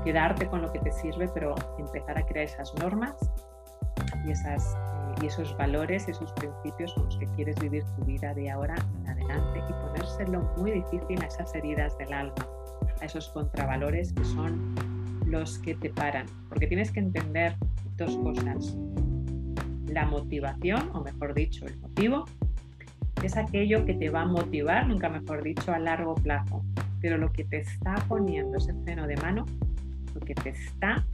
quedarte 0.08 0.46
con 0.46 0.62
lo 0.62 0.72
que 0.72 0.78
te 0.78 0.90
sirve, 0.90 1.28
pero 1.34 1.54
empezar 1.78 2.16
a 2.16 2.24
crear 2.24 2.46
esas 2.46 2.74
normas 2.76 3.14
y, 4.24 4.30
esas, 4.30 4.74
eh, 4.74 5.14
y 5.22 5.26
esos 5.26 5.54
valores, 5.58 6.08
esos 6.08 6.32
principios 6.32 6.94
con 6.94 7.04
los 7.04 7.18
que 7.18 7.26
quieres 7.36 7.56
vivir 7.60 7.84
tu 7.94 8.06
vida 8.06 8.32
de 8.32 8.50
ahora 8.50 8.74
en 9.02 9.10
adelante 9.10 9.60
y 9.68 9.72
ponérselo 9.74 10.50
muy 10.56 10.70
difícil 10.70 11.22
a 11.22 11.26
esas 11.26 11.54
heridas 11.54 11.98
del 11.98 12.14
alma, 12.14 12.34
a 13.02 13.04
esos 13.04 13.28
contravalores 13.28 14.14
que 14.14 14.24
son 14.24 14.74
los 15.26 15.58
que 15.58 15.74
te 15.74 15.90
paran. 15.90 16.24
Porque 16.48 16.66
tienes 16.66 16.90
que 16.90 17.00
entender 17.00 17.54
dos 17.98 18.16
cosas. 18.16 18.78
La 19.88 20.06
motivación, 20.06 20.90
o 20.94 21.02
mejor 21.02 21.34
dicho, 21.34 21.66
el 21.66 21.76
motivo, 21.80 22.24
es 23.22 23.36
aquello 23.36 23.84
que 23.84 23.92
te 23.92 24.08
va 24.08 24.22
a 24.22 24.26
motivar, 24.26 24.88
nunca 24.88 25.10
mejor 25.10 25.42
dicho, 25.42 25.70
a 25.70 25.78
largo 25.78 26.14
plazo. 26.14 26.64
Pero 27.02 27.18
lo 27.18 27.30
que 27.30 27.44
te 27.44 27.58
está 27.58 27.96
poniendo 28.08 28.56
ese 28.56 28.72
freno 28.84 29.06
de 29.06 29.16
mano, 29.16 29.44
lo 30.18 30.26
que 30.26 30.34
te 30.34 30.50
está 30.50 31.06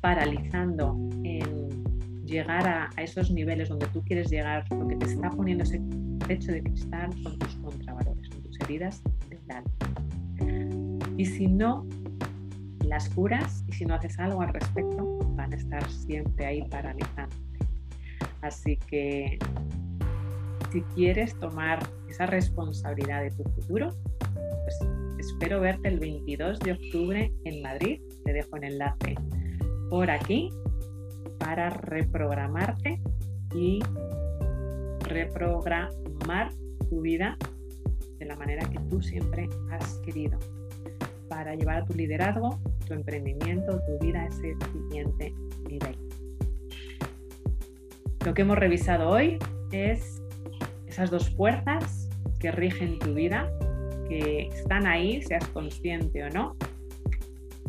paralizando 0.00 0.96
en 1.22 2.24
llegar 2.24 2.66
a, 2.66 2.90
esos 3.00 3.30
niveles 3.30 3.68
donde 3.68 3.86
tú 3.88 4.02
quieres 4.04 4.30
llegar, 4.30 4.64
lo 4.70 4.88
que 4.88 4.96
te 4.96 5.06
está 5.06 5.30
poniendo 5.30 5.64
ese 5.64 5.80
techo 6.26 6.52
de 6.52 6.62
cristal 6.62 7.12
son 7.22 7.38
tus 7.38 7.56
contravalores, 7.56 8.28
son 8.28 8.42
tus 8.42 8.60
heridas 8.60 9.02
del 9.28 9.40
alma. 9.50 9.70
Y 11.16 11.26
si 11.26 11.46
no 11.46 11.86
las 12.84 13.08
curas 13.10 13.64
y 13.68 13.72
si 13.72 13.84
no 13.84 13.94
haces 13.94 14.18
algo 14.18 14.42
al 14.42 14.52
respecto, 14.52 15.18
van 15.36 15.52
a 15.52 15.56
estar 15.56 15.88
siempre 15.88 16.46
ahí 16.46 16.62
paralizándote. 16.68 17.58
Así 18.40 18.76
que 18.88 19.38
si 20.72 20.80
quieres 20.94 21.38
tomar 21.38 21.78
esa 22.08 22.26
responsabilidad 22.26 23.22
de 23.22 23.30
tu 23.30 23.44
futuro, 23.44 23.90
pues 24.64 24.78
espero 25.32 25.60
verte 25.60 25.88
el 25.88 25.98
22 25.98 26.58
de 26.60 26.72
octubre 26.72 27.32
en 27.44 27.62
Madrid. 27.62 28.00
Te 28.24 28.32
dejo 28.32 28.56
el 28.56 28.64
enlace 28.64 29.14
por 29.88 30.10
aquí 30.10 30.50
para 31.38 31.70
reprogramarte 31.70 33.00
y 33.54 33.80
reprogramar 35.00 36.50
tu 36.88 37.00
vida 37.00 37.36
de 38.18 38.26
la 38.26 38.36
manera 38.36 38.68
que 38.68 38.78
tú 38.88 39.02
siempre 39.02 39.48
has 39.70 39.98
querido, 40.04 40.38
para 41.28 41.54
llevar 41.54 41.82
a 41.82 41.84
tu 41.84 41.94
liderazgo, 41.94 42.60
tu 42.86 42.94
emprendimiento, 42.94 43.80
tu 43.86 44.04
vida 44.04 44.22
a 44.22 44.26
ese 44.26 44.54
siguiente 44.72 45.34
nivel. 45.68 45.96
Lo 48.24 48.34
que 48.34 48.42
hemos 48.42 48.58
revisado 48.58 49.08
hoy 49.08 49.38
es 49.72 50.22
esas 50.86 51.10
dos 51.10 51.30
fuerzas 51.30 52.08
que 52.38 52.52
rigen 52.52 52.98
tu 52.98 53.14
vida, 53.14 53.50
que 54.08 54.48
están 54.48 54.86
ahí, 54.86 55.22
seas 55.22 55.46
consciente 55.48 56.24
o 56.24 56.30
no, 56.30 56.56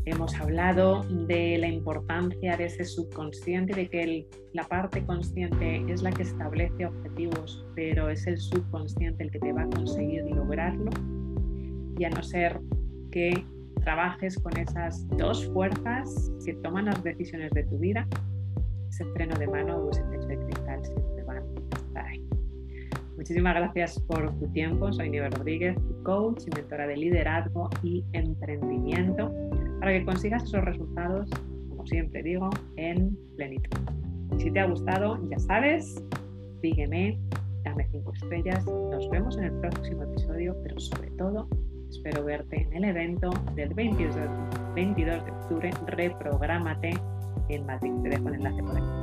Hemos 0.05 0.35
hablado 0.35 1.03
de 1.03 1.57
la 1.57 1.67
importancia 1.67 2.57
de 2.57 2.65
ese 2.65 2.83
subconsciente, 2.83 3.73
de 3.73 3.87
que 3.87 4.27
la 4.51 4.67
parte 4.67 5.05
consciente 5.05 5.81
es 5.89 6.01
la 6.01 6.11
que 6.11 6.23
establece 6.23 6.85
objetivos, 6.85 7.65
pero 7.73 8.09
es 8.09 8.27
el 8.27 8.37
subconsciente 8.37 9.23
el 9.23 9.31
que 9.31 9.39
te 9.39 9.53
va 9.53 9.61
a 9.61 9.69
conseguir 9.69 10.25
lograrlo. 10.25 10.91
Y 11.97 12.03
a 12.03 12.09
no 12.09 12.21
ser 12.21 12.59
que 13.11 13.45
trabajes 13.85 14.37
con 14.39 14.57
esas 14.57 15.07
dos 15.17 15.47
fuerzas 15.53 16.33
que 16.45 16.53
toman 16.55 16.85
las 16.85 17.01
decisiones 17.01 17.51
de 17.51 17.63
tu 17.63 17.77
vida, 17.77 18.05
ese 18.89 19.05
freno 19.13 19.35
de 19.37 19.47
mano 19.47 19.77
o 19.77 19.89
ese 19.89 20.03
techo 20.03 20.27
de 20.27 20.37
cristal 20.37 20.81
Muchísimas 23.23 23.55
gracias 23.55 24.01
por 24.01 24.37
tu 24.37 24.51
tiempo. 24.51 24.91
Soy 24.91 25.09
Nieve 25.09 25.29
Rodríguez, 25.29 25.77
coach 26.03 26.43
y 26.45 26.53
mentora 26.53 26.87
de 26.87 26.97
liderazgo 26.97 27.69
y 27.81 28.03
emprendimiento 28.11 29.33
para 29.79 29.93
que 29.93 30.03
consigas 30.03 30.43
esos 30.43 30.61
resultados, 30.65 31.29
como 31.69 31.87
siempre 31.87 32.21
digo, 32.21 32.49
en 32.75 33.17
plenitud. 33.37 33.79
si 34.39 34.51
te 34.51 34.59
ha 34.59 34.65
gustado, 34.65 35.17
ya 35.29 35.39
sabes, 35.39 36.03
sígueme, 36.61 37.17
dame 37.63 37.87
5 37.91 38.11
estrellas, 38.13 38.65
nos 38.65 39.09
vemos 39.09 39.37
en 39.37 39.45
el 39.45 39.53
próximo 39.53 40.03
episodio, 40.03 40.57
pero 40.61 40.77
sobre 40.81 41.09
todo 41.11 41.47
espero 41.91 42.25
verte 42.25 42.67
en 42.71 42.73
el 42.73 42.83
evento 42.83 43.29
del 43.55 43.73
22 43.73 44.15
de, 44.15 44.27
22 44.75 45.23
de 45.23 45.31
octubre, 45.31 45.71
Reprográmate 45.87 46.91
en 47.47 47.65
Madrid. 47.65 47.93
Te 48.03 48.09
dejo 48.09 48.27
el 48.27 48.35
enlace 48.35 48.61
por 48.61 48.75
aquí. 48.75 49.02